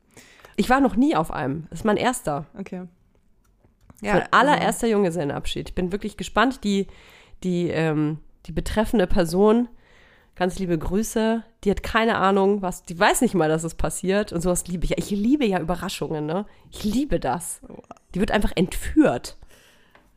[0.56, 1.66] Ich war noch nie auf einem.
[1.70, 2.46] Das ist mein erster.
[2.58, 2.82] Okay.
[4.02, 5.70] Mein allererster Junggesellenabschied.
[5.70, 6.64] Ich bin wirklich gespannt.
[6.64, 6.86] Die,
[7.42, 9.68] die, ähm, die betreffende Person,
[10.36, 14.32] ganz liebe Grüße, die hat keine Ahnung, was, die weiß nicht mal, dass es passiert.
[14.32, 14.90] Und sowas liebe ich.
[14.90, 14.96] ja.
[14.98, 16.46] Ich liebe ja Überraschungen, ne?
[16.70, 17.60] Ich liebe das.
[18.14, 19.36] Die wird einfach entführt.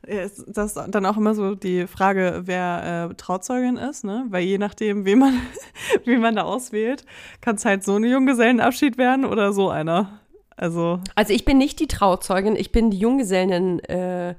[0.05, 4.25] Ja, das ist dann auch immer so die Frage, wer äh, Trauzeugin ist, ne?
[4.29, 5.33] Weil je nachdem, wen man,
[6.05, 7.05] wen man da auswählt,
[7.39, 10.19] kann es halt so ein Junggesellenabschied werden oder so einer.
[10.55, 14.35] Also, Also ich bin nicht die Trauzeugin, ich bin die Junggesellen, äh,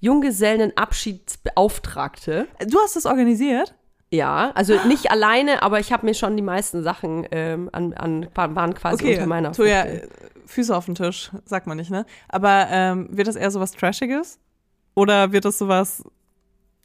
[0.00, 2.48] Junggesellenabschiedsbeauftragte.
[2.66, 3.74] du hast das organisiert?
[4.12, 8.26] Ja, also nicht alleine, aber ich habe mir schon die meisten Sachen ähm, an, an,
[8.34, 9.72] waren quasi Okay, unter meiner Fuchtel.
[9.72, 10.08] äh,
[10.46, 12.04] Füße auf den Tisch, sagt man nicht, ne?
[12.28, 14.40] Aber ähm, wird das eher so was Trashiges?
[14.96, 16.02] Oder wird das sowas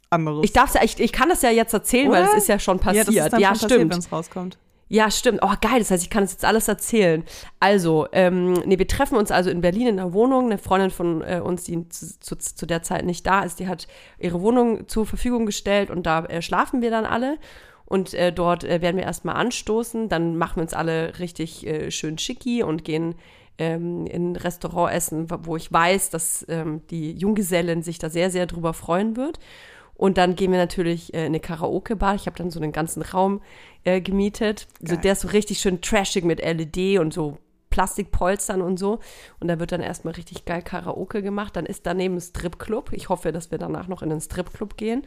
[0.08, 0.44] anderes?
[0.44, 2.30] Ich darf's ja, ich, ich kann das ja jetzt erzählen, weil Oder?
[2.32, 3.08] es ist ja schon ja, passiert.
[3.08, 3.92] das ist dann Ja, schon stimmt.
[3.92, 4.56] wenn es rauskommt.
[4.88, 5.40] Ja, stimmt.
[5.42, 5.80] Oh, geil.
[5.80, 7.24] Das heißt, ich kann das jetzt alles erzählen.
[7.58, 10.46] Also, ähm, nee, wir treffen uns also in Berlin in einer Wohnung.
[10.46, 13.66] Eine Freundin von äh, uns, die zu, zu, zu der Zeit nicht da ist, die
[13.66, 17.38] hat ihre Wohnung zur Verfügung gestellt und da äh, schlafen wir dann alle.
[17.84, 20.08] Und äh, dort äh, werden wir erstmal anstoßen.
[20.08, 23.16] Dann machen wir uns alle richtig äh, schön schicki und gehen
[23.58, 28.30] ähm, in ein Restaurant essen, wo ich weiß, dass ähm, die Junggesellin sich da sehr,
[28.30, 29.38] sehr drüber freuen wird.
[29.96, 32.14] Und dann gehen wir natürlich äh, in eine Karaoke-Bar.
[32.14, 33.40] Ich habe dann so einen ganzen Raum
[33.84, 34.68] äh, gemietet.
[34.82, 37.38] So, der ist so richtig schön trashig mit LED und so
[37.70, 39.00] Plastikpolstern und so.
[39.40, 41.56] Und da wird dann erstmal richtig geil Karaoke gemacht.
[41.56, 42.92] Dann ist daneben ein Stripclub.
[42.92, 45.02] Ich hoffe, dass wir danach noch in den Stripclub gehen.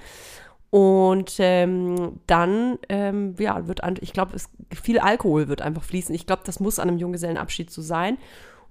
[0.72, 4.38] Und ähm, dann, ähm, ja, wird, an, ich glaube,
[4.72, 6.14] viel Alkohol wird einfach fließen.
[6.14, 8.18] Ich glaube, das muss an einem Junggesellenabschied so sein.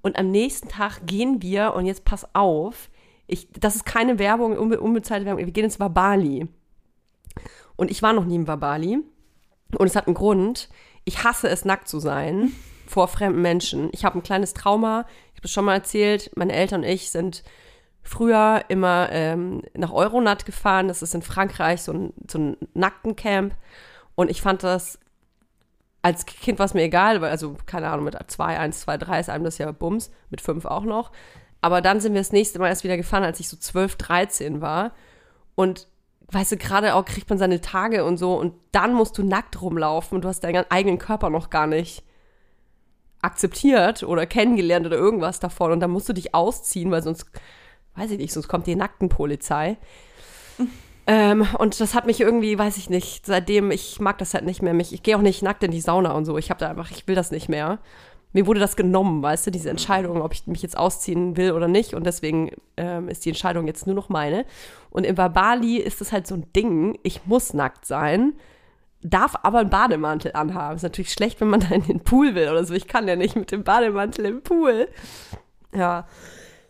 [0.01, 2.89] Und am nächsten Tag gehen wir, und jetzt pass auf,
[3.29, 6.49] ich, das ist keine Werbung, unbe unbezahlte Werbung, wir gehen ins Wabali.
[7.77, 8.99] Und ich war noch nie im Wabali.
[9.77, 10.69] Und es hat einen Grund.
[11.05, 12.53] Ich hasse es, nackt zu sein
[12.87, 13.91] vor fremden Menschen.
[13.93, 15.05] Ich habe ein kleines Trauma.
[15.33, 16.31] Ich habe es schon mal erzählt.
[16.35, 17.45] Meine Eltern und ich sind
[18.03, 20.89] früher immer ähm, nach Euronat gefahren.
[20.89, 23.55] Das ist in Frankreich so ein, so ein Nacktencamp.
[24.15, 24.99] Und ich fand das,
[26.01, 29.21] als Kind war es mir egal, weil, also, keine Ahnung, mit zwei, eins, zwei, drei
[29.21, 31.13] ist einem das ja Bums, mit fünf auch noch.
[31.61, 34.61] Aber dann sind wir das nächste Mal erst wieder gefahren, als ich so zwölf, dreizehn
[34.61, 34.93] war.
[35.55, 35.89] Und
[36.31, 39.61] weißt du, gerade auch kriegt man seine Tage und so und dann musst du nackt
[39.61, 42.05] rumlaufen und du hast deinen eigenen Körper noch gar nicht
[43.23, 47.27] akzeptiert oder kennengelernt oder irgendwas davon und dann musst du dich ausziehen, weil sonst
[47.97, 49.77] weiß ich nicht, sonst kommt die Nacktenpolizei.
[51.07, 54.63] ähm, und das hat mich irgendwie, weiß ich nicht, seitdem, ich mag das halt nicht
[54.63, 54.75] mehr.
[54.75, 56.39] Mich, ich gehe auch nicht nackt in die Sauna und so.
[56.39, 57.79] Ich habe da einfach, ich will das nicht mehr.
[58.33, 61.67] Mir wurde das genommen, weißt du, diese Entscheidung, ob ich mich jetzt ausziehen will oder
[61.67, 61.95] nicht.
[61.95, 64.45] Und deswegen ähm, ist die Entscheidung jetzt nur noch meine.
[64.91, 68.35] Und in Bali ist es halt so ein Ding, ich muss nackt sein,
[69.03, 70.77] darf aber einen Bademantel anhaben.
[70.77, 72.75] Ist natürlich schlecht, wenn man da in den Pool will oder so.
[72.75, 74.89] Ich kann ja nicht mit dem Bademantel im Pool.
[75.75, 76.07] Ja.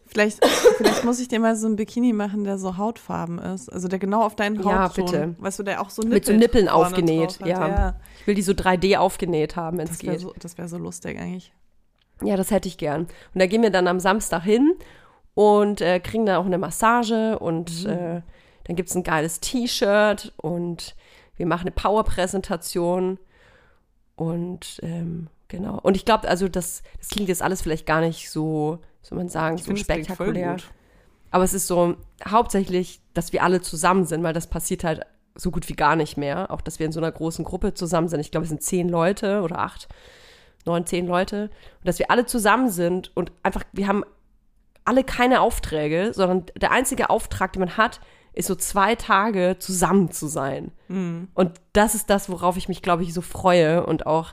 [0.08, 0.44] Vielleicht,
[0.78, 3.70] vielleicht muss ich dir mal so ein Bikini machen, der so hautfarben ist.
[3.70, 5.34] Also der genau auf deinen Haut Ja, bitte.
[5.38, 7.68] Weißt du, der auch so Nippel Mit so Nippeln aufgenäht, ja.
[7.68, 8.00] ja.
[8.20, 10.20] Ich will die so 3D aufgenäht haben, wenn es Das wäre geht.
[10.22, 11.52] so, das wär so lustig eigentlich.
[12.22, 13.02] Ja, das hätte ich gern.
[13.02, 14.74] Und da gehen wir dann am Samstag hin
[15.34, 18.22] und äh, kriegen dann auch eine Massage und äh,
[18.64, 20.96] dann gibt es ein geiles T-Shirt und
[21.36, 23.18] wir machen eine Power-Präsentation
[24.16, 25.78] und ähm, genau.
[25.82, 29.28] Und ich glaube, also das, das klingt jetzt alles vielleicht gar nicht so, soll man
[29.28, 30.56] sagen, so klingt voll spektakulär.
[31.30, 31.96] Aber es ist so
[32.26, 35.02] hauptsächlich, dass wir alle zusammen sind, weil das passiert halt
[35.34, 36.50] so gut wie gar nicht mehr.
[36.50, 38.20] Auch, dass wir in so einer großen Gruppe zusammen sind.
[38.20, 39.88] Ich glaube, es sind zehn Leute oder acht,
[40.64, 41.50] neun, zehn Leute.
[41.80, 44.04] Und dass wir alle zusammen sind und einfach, wir haben
[44.84, 48.00] alle keine Aufträge, sondern der einzige Auftrag, den man hat,
[48.32, 50.72] ist so zwei Tage zusammen zu sein.
[51.34, 54.32] Und das ist das, worauf ich mich, glaube ich, so freue und auch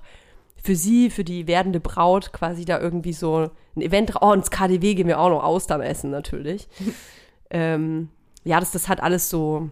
[0.66, 4.96] für sie, für die werdende Braut quasi da irgendwie so ein Event, oh, ins KDW
[4.96, 6.68] gehen wir auch noch Austern essen natürlich.
[7.52, 8.10] ähm,
[8.44, 9.70] ja, das, das hat alles so,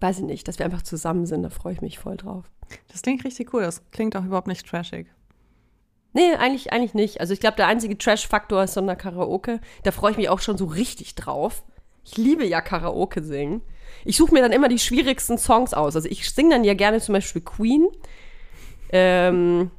[0.00, 2.46] weiß ich nicht, dass wir einfach zusammen sind, da freue ich mich voll drauf.
[2.90, 3.60] Das klingt richtig cool.
[3.60, 5.08] Das klingt auch überhaupt nicht trashig.
[6.14, 7.20] Nee, eigentlich, eigentlich nicht.
[7.20, 9.60] Also ich glaube, der einzige Trash-Faktor ist so eine Karaoke.
[9.82, 11.62] Da freue ich mich auch schon so richtig drauf.
[12.02, 13.60] Ich liebe ja Karaoke singen.
[14.06, 15.96] Ich suche mir dann immer die schwierigsten Songs aus.
[15.96, 17.88] Also ich singe dann ja gerne zum Beispiel Queen.
[18.90, 19.70] Ähm,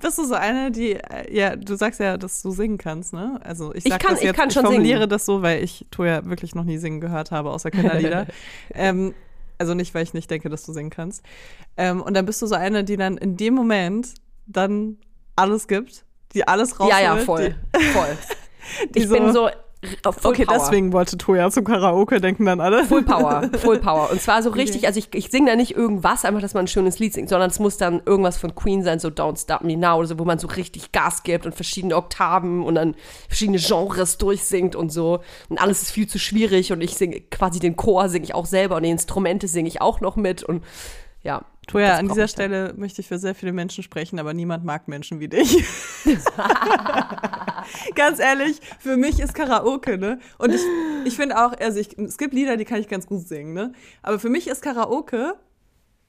[0.00, 3.38] Bist du so eine, die, äh, ja, du sagst ja, dass du singen kannst, ne?
[3.44, 5.10] Also ich Ich sag kann- das ich jetzt, kann schon ich formuliere singen.
[5.10, 8.26] das so, weil ich Toja wirklich noch nie singen gehört habe, außer Kinderlieder.
[8.74, 9.14] ähm,
[9.58, 11.22] also nicht, weil ich nicht denke, dass du singen kannst.
[11.76, 14.14] Ähm, und dann bist du so eine, die dann in dem Moment
[14.46, 14.96] dann
[15.36, 16.04] alles gibt,
[16.34, 16.92] die alles rausholt.
[16.92, 17.54] ja, ja, voll.
[17.92, 18.16] voll.
[18.94, 19.50] Die Ich so- bin so
[19.82, 20.58] Full Okay, Power.
[20.58, 22.84] deswegen wollte Toja zum Karaoke, denken dann alle.
[22.84, 24.10] Full Power, Full Power.
[24.10, 26.68] Und zwar so richtig, also ich, ich singe da nicht irgendwas, einfach, dass man ein
[26.68, 29.78] schönes Lied singt, sondern es muss dann irgendwas von Queen sein, so Don't Stop Me
[29.78, 32.94] Now oder so, wo man so richtig Gas gibt und verschiedene Oktaven und dann
[33.28, 35.20] verschiedene Genres durchsingt und so.
[35.48, 38.46] Und alles ist viel zu schwierig und ich singe quasi den Chor singe ich auch
[38.46, 40.62] selber und die Instrumente singe ich auch noch mit und
[41.22, 41.42] ja.
[41.70, 42.26] Toja, an dieser.
[42.26, 45.64] Stelle möchte ich für sehr viele Menschen sprechen, aber niemand mag Menschen wie dich.
[47.94, 50.18] ganz ehrlich, für mich ist Karaoke, ne?
[50.38, 50.62] Und ich,
[51.04, 53.72] ich finde auch, also ich, es gibt Lieder, die kann ich ganz gut singen, ne?
[54.02, 55.34] Aber für mich ist Karaoke,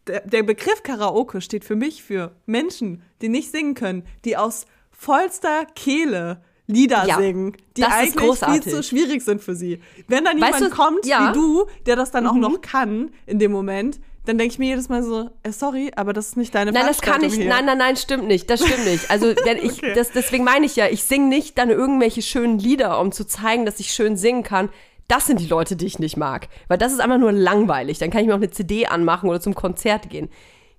[0.08, 4.66] der, der Begriff Karaoke steht für mich für Menschen, die nicht singen können, die aus
[4.90, 9.82] vollster Kehle Lieder Ja, singen, die eigentlich viel zu schwierig sind für sie.
[10.08, 11.20] Wenn dann jemand Weißt du, kommt ja.
[11.20, 11.30] Mhm.
[11.30, 14.68] wie du, der das dann auch noch kann in dem Moment, dann denke ich mir
[14.70, 17.34] jedes Mal so, äh, sorry, aber das ist nicht deine Nein, das kann ich.
[17.36, 17.48] hier.
[17.48, 18.50] Nein, nein, nein, stimmt nicht.
[18.50, 19.10] Das stimmt nicht.
[19.10, 19.94] Also denn ich, Okay.
[19.96, 23.66] das, deswegen meine ich ja, ich singe nicht dann irgendwelche schönen Lieder, um zu zeigen,
[23.66, 24.70] dass ich schön singen kann.
[25.08, 26.48] Das sind die Leute, die ich nicht mag.
[26.68, 27.98] Weil das ist einfach nur langweilig.
[27.98, 30.30] Dann kann ich mir auch eine CD anmachen oder zum Konzert gehen.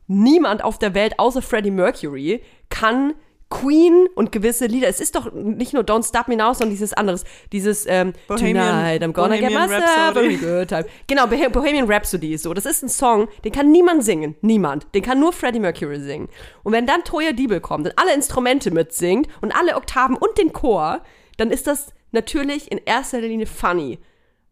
[0.07, 3.15] Niemand auf der Welt außer Freddie Mercury kann
[3.53, 4.89] Queen und gewisse Lieder.
[4.89, 7.25] Es ist doch nicht nur Don't Stop Me Now, sondern dieses anderes.
[7.53, 10.35] Dieses ähm, Bohemian- Tonight, I'm gonna get Bohemian myself Rhapsody.
[10.35, 10.85] a good time.
[11.07, 12.55] Genau, Bohe- Bohemian Rhapsody ist so.
[12.55, 14.37] Das ist ein Song, den kann niemand singen.
[14.41, 14.87] Niemand.
[14.95, 16.29] Den kann nur Freddie Mercury singen.
[16.63, 20.53] Und wenn dann Toya Diebel kommt und alle Instrumente mitsingt und alle Oktaven und den
[20.53, 21.03] Chor,
[21.37, 23.99] dann ist das natürlich in erster Linie funny.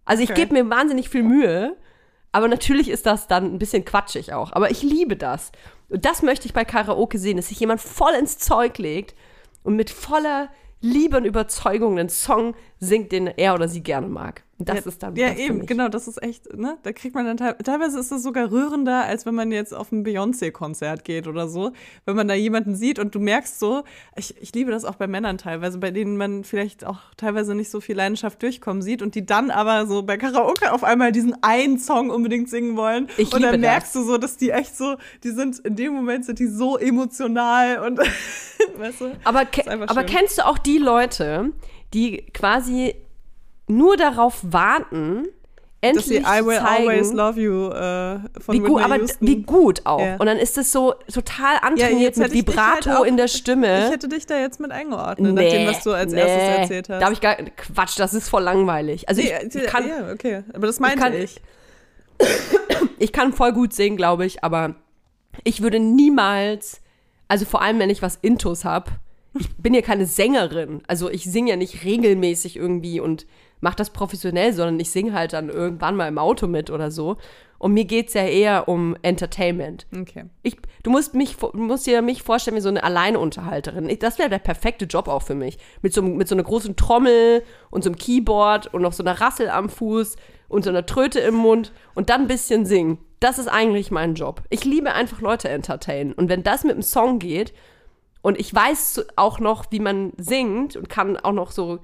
[0.05, 0.43] Also ich Okay.
[0.43, 1.77] gebe mir wahnsinnig viel Mühe,
[2.33, 4.53] aber natürlich ist das dann ein bisschen quatschig auch.
[4.53, 5.51] Aber ich liebe das.
[5.89, 9.15] Und das möchte ich bei Karaoke sehen, dass sich jemand voll ins Zeug legt
[9.63, 10.49] und mit voller
[10.81, 14.45] Liebe und Überzeugung einen Song singt, den er oder sie gerne mag.
[14.65, 16.79] Das ist dann Ja, das eben, genau, das ist echt, ne?
[16.83, 19.93] Da kriegt man dann teil teilweise ist es sogar rührender, als wenn man jetzt auf
[19.93, 21.73] ein Beyoncé-Konzert geht oder so.
[22.05, 23.85] Wenn man da jemanden sieht und du merkst so,
[24.17, 27.71] ich, ich liebe das auch bei Männern teilweise, bei denen man vielleicht auch teilweise nicht
[27.71, 31.43] so viel Leidenschaft durchkommen sieht und die dann aber so bei Karaoke auf einmal diesen
[31.43, 33.09] einen Song unbedingt singen wollen.
[33.17, 36.25] Ich und dann merkst du so, dass die echt so, die sind, in dem Moment
[36.25, 37.99] sind die so emotional und
[38.79, 39.13] weißt du?
[39.25, 39.47] Aber,
[39.87, 41.53] aber kennst du auch die Leute,
[41.95, 42.95] die quasi
[43.71, 45.27] nur darauf warten,
[45.83, 49.27] endlich Dass sie I will zeigen, always love you äh, von wie gut, aber Houston.
[49.27, 50.01] wie gut auch.
[50.01, 50.17] Ja.
[50.17, 53.17] Und dann ist es so total antrainiert jetzt mit ich dich Vibrato halt auch- in
[53.17, 53.87] der Stimme.
[53.87, 57.01] Ich hätte dich da jetzt mit eingeordnet, nach dem, was du als erstes erzählt hast.
[57.01, 59.09] Da habe ich gar Quatsch, das ist voll langweilig.
[59.09, 60.43] Also nee, ich, ich, kann, ja, okay.
[60.53, 61.41] Aber das meinte kann- ich.
[62.99, 64.75] ich kann voll gut singen, glaube ich, aber
[65.45, 66.81] ich würde niemals,
[67.29, 68.91] also vor allem, wenn ich was Intus habe,
[69.39, 70.83] ich bin ja keine Sängerin.
[70.89, 73.27] Also ich singe ja nicht regelmäßig irgendwie und
[73.61, 77.17] mache das professionell, sondern ich singe halt dann irgendwann mal im Auto mit oder so.
[77.59, 79.87] Und mir geht's ja eher um Entertainment.
[79.95, 80.25] Okay.
[80.43, 83.87] Ich, du musst mich, musst dir mich vorstellen wie so eine Alleinunterhalterin.
[83.91, 85.59] Ich, das wäre der perfekte Job auch für mich.
[85.83, 89.21] Mit so, mit so einer großen Trommel und so einem Keyboard und noch so einer
[89.21, 90.17] Rassel am Fuß
[90.49, 92.97] und so einer Tröte im Mund und dann ein bisschen singen.
[93.21, 94.43] Das ist eigentlich mein Job.
[94.49, 96.15] Ich liebe einfach Leute entertainen.
[96.15, 97.53] Und wenn das mit einem Song geht
[98.23, 101.81] und ich weiß auch noch, wie man singt und kann auch noch so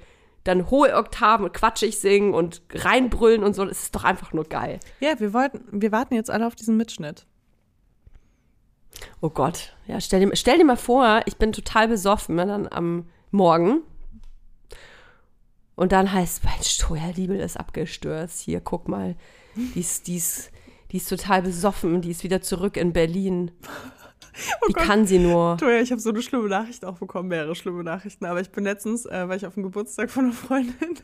[0.47, 4.45] dann hohe Oktaven und quatschig singen und reinbrüllen und so, das ist doch einfach nur
[4.45, 4.81] geil.
[5.01, 7.27] Ja, wir wollten, wir warten jetzt alle auf diesen Mitschnitt.
[9.21, 12.69] Oh Gott, ja, stell dir, stell dir mal vor, ich bin total besoffen ne, dann
[12.71, 13.83] am Morgen.
[15.75, 18.41] Und dann heißt, Mensch, Toja Liebel ist abgestürzt.
[18.41, 19.15] Hier, guck mal,
[19.55, 20.51] die ist, die, ist,
[20.91, 23.51] die ist total besoffen, die ist wieder zurück in Berlin.
[24.67, 24.85] Wie Gott.
[24.85, 25.57] kann sie nur?
[25.59, 28.25] Toja, ich habe so eine schlimme Nachricht auch bekommen, mehrere schlimme Nachrichten.
[28.25, 30.99] Aber ich bin letztens, äh, war ich auf dem Geburtstag von einer Freundin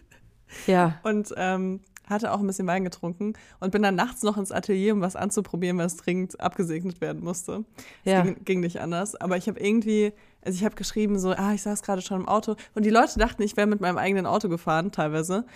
[0.67, 4.53] Ja, und ähm, hatte auch ein bisschen Wein getrunken und bin dann nachts noch ins
[4.53, 7.65] Atelier, um was anzuprobieren, was dringend abgesegnet werden musste.
[8.05, 8.23] Ja.
[8.23, 9.15] ging, ging nicht anders.
[9.15, 10.13] Aber ich habe irgendwie,
[10.45, 13.19] also ich habe geschrieben so, ah, ich saß gerade schon im Auto und die Leute
[13.19, 15.47] dachten, ich wäre mit meinem eigenen Auto gefahren, teilweise.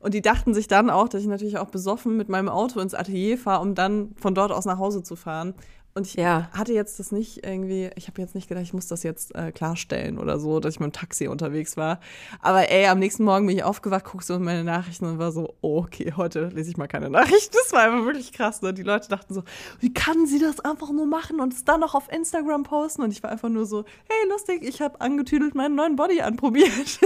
[0.00, 2.94] Und die dachten sich dann auch, dass ich natürlich auch besoffen mit meinem Auto ins
[2.94, 5.54] Atelier fahre, um dann von dort aus nach Hause zu fahren.
[5.96, 6.50] Und ich Ja.
[6.52, 9.50] hatte jetzt das nicht irgendwie, ich habe jetzt nicht gedacht, ich muss das jetzt äh,
[9.50, 12.00] klarstellen oder so, dass ich mit dem Taxi unterwegs war.
[12.42, 15.32] Aber ey, am nächsten Morgen bin ich aufgewacht, guck so in meine Nachrichten und war
[15.32, 17.56] so, oh, okay, heute lese ich mal keine Nachrichten.
[17.66, 18.60] Das war einfach wirklich krass.
[18.60, 18.74] Ne?
[18.74, 19.42] Die Leute dachten so,
[19.80, 23.02] wie kann sie das einfach nur machen und es dann noch auf Instagram posten?
[23.02, 26.70] Und ich war einfach nur so, hey, lustig, ich habe angetüdelt meinen neuen Body anprobiert.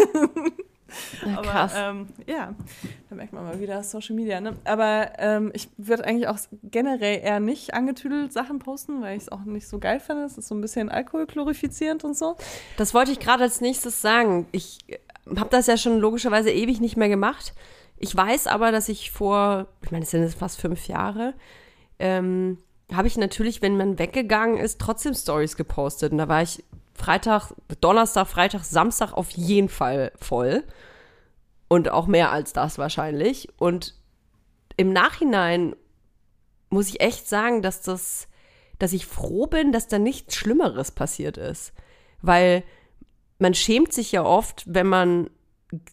[1.27, 1.73] ja Aber, krass.
[1.77, 2.55] Ähm, ja,
[3.09, 4.41] da merkt man mal wieder Social Media.
[4.41, 4.57] Ne?
[4.65, 9.33] Aber ähm, ich würde eigentlich auch generell eher nicht angetüdelt Sachen posten, weil ich es
[9.33, 10.25] auch nicht so geil finde.
[10.25, 12.37] Es ist so ein bisschen alkoholglorifizierend und so.
[12.77, 14.47] Das wollte ich gerade als nächstes sagen.
[14.53, 14.79] Ich
[15.37, 17.55] habe das ja schon logischerweise ewig nicht mehr gemacht.
[17.99, 21.35] Ich weiß aber, dass ich vor, ich meine, es sind jetzt fast fünf Jahre,
[21.99, 22.59] ähm,
[22.93, 26.13] habe ich natürlich, wenn man weggegangen ist, trotzdem Stories gepostet.
[26.13, 26.65] Und da war ich
[27.01, 30.65] Freitag, Donnerstag, Freitag, Samstag auf jeden Fall voll.
[31.69, 33.49] Und auch mehr als das wahrscheinlich.
[33.59, 33.95] Und
[34.77, 35.75] im Nachhinein
[36.69, 38.29] muss ich echt sagen, dass das,
[38.79, 41.73] dass ich froh bin, dass da nichts Schlimmeres passiert ist.
[42.23, 42.65] Weil
[43.39, 45.31] man schämt sich ja oft, wenn man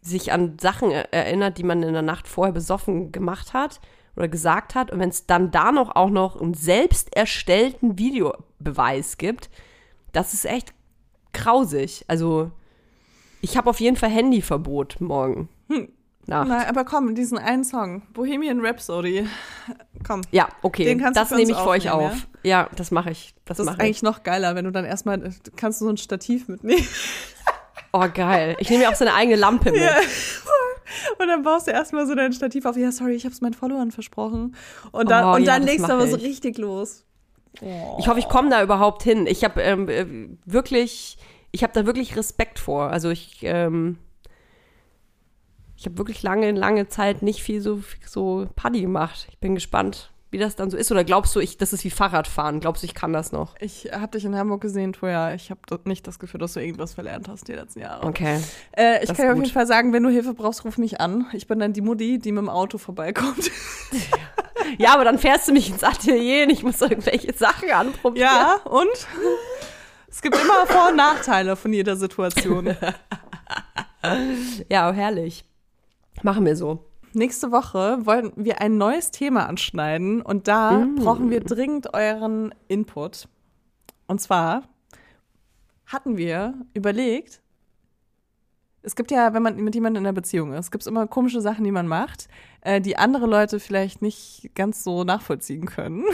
[0.01, 3.79] sich an Sachen er- erinnert, die man in der Nacht vorher besoffen gemacht hat
[4.15, 4.91] oder gesagt hat.
[4.91, 9.49] Und wenn es dann da noch auch noch einen selbst erstellten Videobeweis gibt,
[10.11, 10.73] das ist echt
[11.37, 12.03] grausig.
[12.07, 12.51] Also
[13.41, 15.49] ich habe auf jeden Fall Handyverbot morgen.
[16.29, 16.47] Nacht.
[16.49, 19.25] Na, aber komm, diesen einen Song, Bohemian Rhapsody.
[20.05, 20.21] Komm.
[20.31, 20.83] Ja, okay.
[20.83, 22.27] Den kannst das nehme ich für euch auf.
[22.43, 23.33] Ja, das mache ich.
[23.45, 23.83] Das, Das ist mache ich.
[23.83, 26.85] eigentlich noch geiler, wenn du dann erstmal, äh, kannst du so ein Stativ mitnehmen.
[27.93, 28.57] Oh, geil.
[28.59, 29.81] Ich nehme mir auch so eine eigene Lampe mit.
[29.81, 29.95] Ja.
[31.19, 32.75] Und dann baust du erstmal so dein Stativ auf.
[32.77, 34.55] Ja, sorry, ich habe es meinen Followern versprochen.
[34.91, 36.23] Und dann, Oh, und ja, dann legst du mach aber so ich.
[36.23, 37.05] richtig los.
[37.99, 39.27] Ich hoffe, ich komme da überhaupt hin.
[39.27, 40.05] Ich habe ähm, äh,
[40.45, 41.17] wirklich,
[41.51, 42.89] ich habe da wirklich Respekt vor.
[42.89, 43.97] Also ich, ähm,
[45.75, 49.27] ich habe wirklich lange, lange Zeit nicht viel so, so Party gemacht.
[49.29, 50.91] Ich bin gespannt, wie das dann so ist?
[50.91, 52.59] Oder glaubst du, ich, das ist wie Fahrradfahren?
[52.59, 53.55] Glaubst du, ich kann das noch?
[53.59, 55.33] Ich habe dich in Hamburg gesehen, Toja.
[55.33, 58.05] Ich habe nicht das Gefühl, dass du irgendwas verlernt hast die letzten Jahre.
[58.05, 58.41] Okay.
[58.75, 60.99] Äh, ich Das kann dir auf jeden Fall sagen, wenn du Hilfe brauchst, ruf mich
[60.99, 61.27] an.
[61.33, 63.49] Ich bin dann die Mutti, die mit dem Auto vorbeikommt.
[63.91, 63.99] Ja,
[64.93, 68.27] aber dann fährst du mich ins Atelier und ich muss irgendwelche Sachen anprobieren.
[68.29, 68.87] Ja, und?
[70.09, 72.75] Es gibt immer Vor- und Nachteile von jeder Situation.
[74.69, 75.43] Ja, herrlich.
[76.23, 76.83] Machen wir so.
[77.13, 80.95] Nächste Woche wollen wir ein neues Thema anschneiden und da Mm.
[80.95, 83.27] brauchen wir dringend euren Input.
[84.07, 84.63] Und zwar
[85.85, 87.41] hatten wir überlegt,
[88.87, 91.41] es gibt ja, wenn man mit jemandem in einer Beziehung ist, gibt es immer komische
[91.41, 92.29] Sachen, die man macht,
[92.61, 96.05] äh, die andere Leute vielleicht nicht ganz so nachvollziehen können.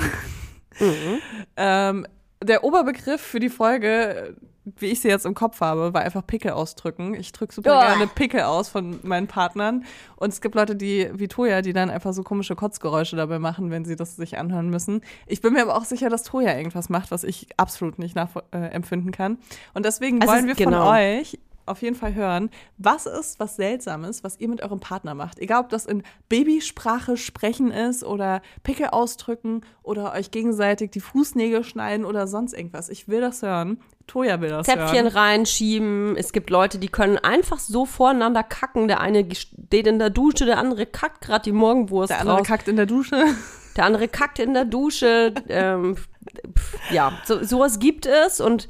[1.55, 2.07] ähm,
[2.41, 6.51] der Oberbegriff für die Folge, wie ich sie jetzt im Kopf habe, war einfach Pickel
[6.51, 7.13] ausdrücken.
[7.13, 7.85] Ich drücke super Uah.
[7.85, 9.85] gerne Pickel aus von meinen Partnern.
[10.15, 13.69] Und es gibt Leute, die, wie Toja, die dann einfach so komische Kotzgeräusche dabei machen,
[13.69, 15.01] wenn sie das sich anhören müssen.
[15.27, 19.11] Ich bin mir aber auch sicher, dass Toja irgendwas macht, was ich absolut nicht nachempfinden
[19.11, 19.37] kann.
[19.75, 20.85] Und deswegen Also wollen wir genau.
[20.85, 25.13] von euch auf jeden Fall hören, was ist was Seltsames, was ihr mit eurem Partner
[25.15, 25.39] macht.
[25.39, 31.63] Egal, ob das in Babysprache sprechen ist oder Pickel ausdrücken oder euch gegenseitig die Fußnägel
[31.63, 32.89] schneiden oder sonst irgendwas.
[32.89, 33.79] Ich will das hören.
[34.07, 35.07] Toja will das Zäpfchen hören.
[35.07, 36.15] reinschieben.
[36.17, 38.87] Es gibt Leute, die können einfach so voreinander kacken.
[38.87, 42.47] Der eine steht in der Dusche, der andere kackt gerade die Morgenwurst Der andere raus.
[42.47, 43.23] kackt in der Dusche.
[43.75, 45.33] Der andere kackt in der Dusche.
[45.49, 48.67] ähm, pf, ja, so, sowas gibt es und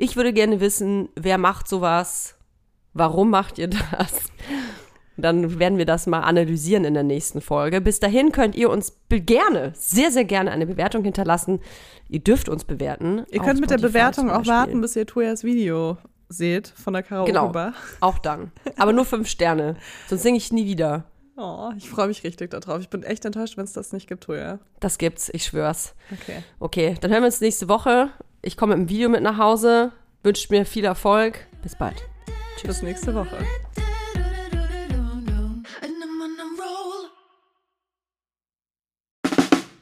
[0.00, 2.36] ich würde gerne wissen, wer macht sowas?
[2.92, 4.30] Warum macht ihr das?
[5.16, 7.80] Dann werden wir das mal analysieren in der nächsten Folge.
[7.80, 11.60] Bis dahin könnt ihr uns gerne, sehr, sehr gerne eine Bewertung hinterlassen.
[12.08, 13.26] Ihr dürft uns bewerten.
[13.30, 15.98] Ihr könnt mit der Bewertung auch warten, bis ihr Tojas Video
[16.28, 17.74] seht von der Karaoke Genau, Bar.
[18.00, 18.52] auch dann.
[18.78, 19.76] Aber nur fünf Sterne.
[20.08, 21.04] Sonst singe ich nie wieder.
[21.36, 22.80] Oh, ich freue mich richtig darauf.
[22.80, 24.58] Ich bin echt enttäuscht, wenn es das nicht gibt, Toja.
[24.78, 25.94] Das gibt's, ich schwör's.
[26.12, 26.42] Okay.
[26.60, 28.10] Okay, dann hören wir uns nächste Woche.
[28.42, 29.92] Ich komme mit dem Video mit nach Hause.
[30.22, 31.46] Wünscht mir viel Erfolg.
[31.62, 32.02] Bis bald.
[32.62, 33.36] Bis nächste Woche.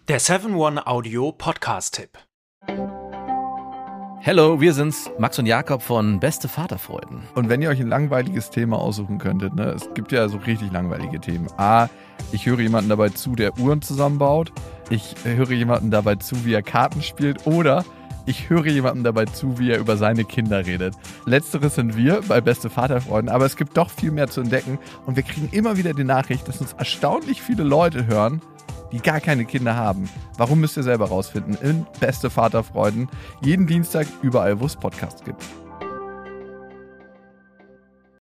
[0.08, 2.18] Der 7-One Audio Podcast-Tipp.
[4.20, 7.22] Hello, wir sind's, Max und Jakob von Beste Vaterfreuden.
[7.36, 10.72] Und wenn ihr euch ein langweiliges Thema aussuchen könntet, ne, es gibt ja so richtig
[10.72, 11.46] langweilige Themen.
[11.58, 11.88] A,
[12.32, 14.52] ich höre jemanden dabei zu, der Uhren zusammenbaut.
[14.90, 17.46] Ich höre jemanden dabei zu, wie er Karten spielt.
[17.46, 17.84] Oder
[18.28, 20.94] ich höre jemanden dabei zu, wie er über seine Kinder redet.
[21.24, 24.78] Letzteres sind wir bei Beste Vaterfreuden, aber es gibt doch viel mehr zu entdecken.
[25.06, 28.42] Und wir kriegen immer wieder die Nachricht, dass uns erstaunlich viele Leute hören,
[28.92, 30.10] die gar keine Kinder haben.
[30.36, 31.56] Warum müsst ihr selber rausfinden?
[31.62, 33.08] In Beste Vaterfreuden.
[33.40, 35.42] Jeden Dienstag überall, wo es Podcasts gibt.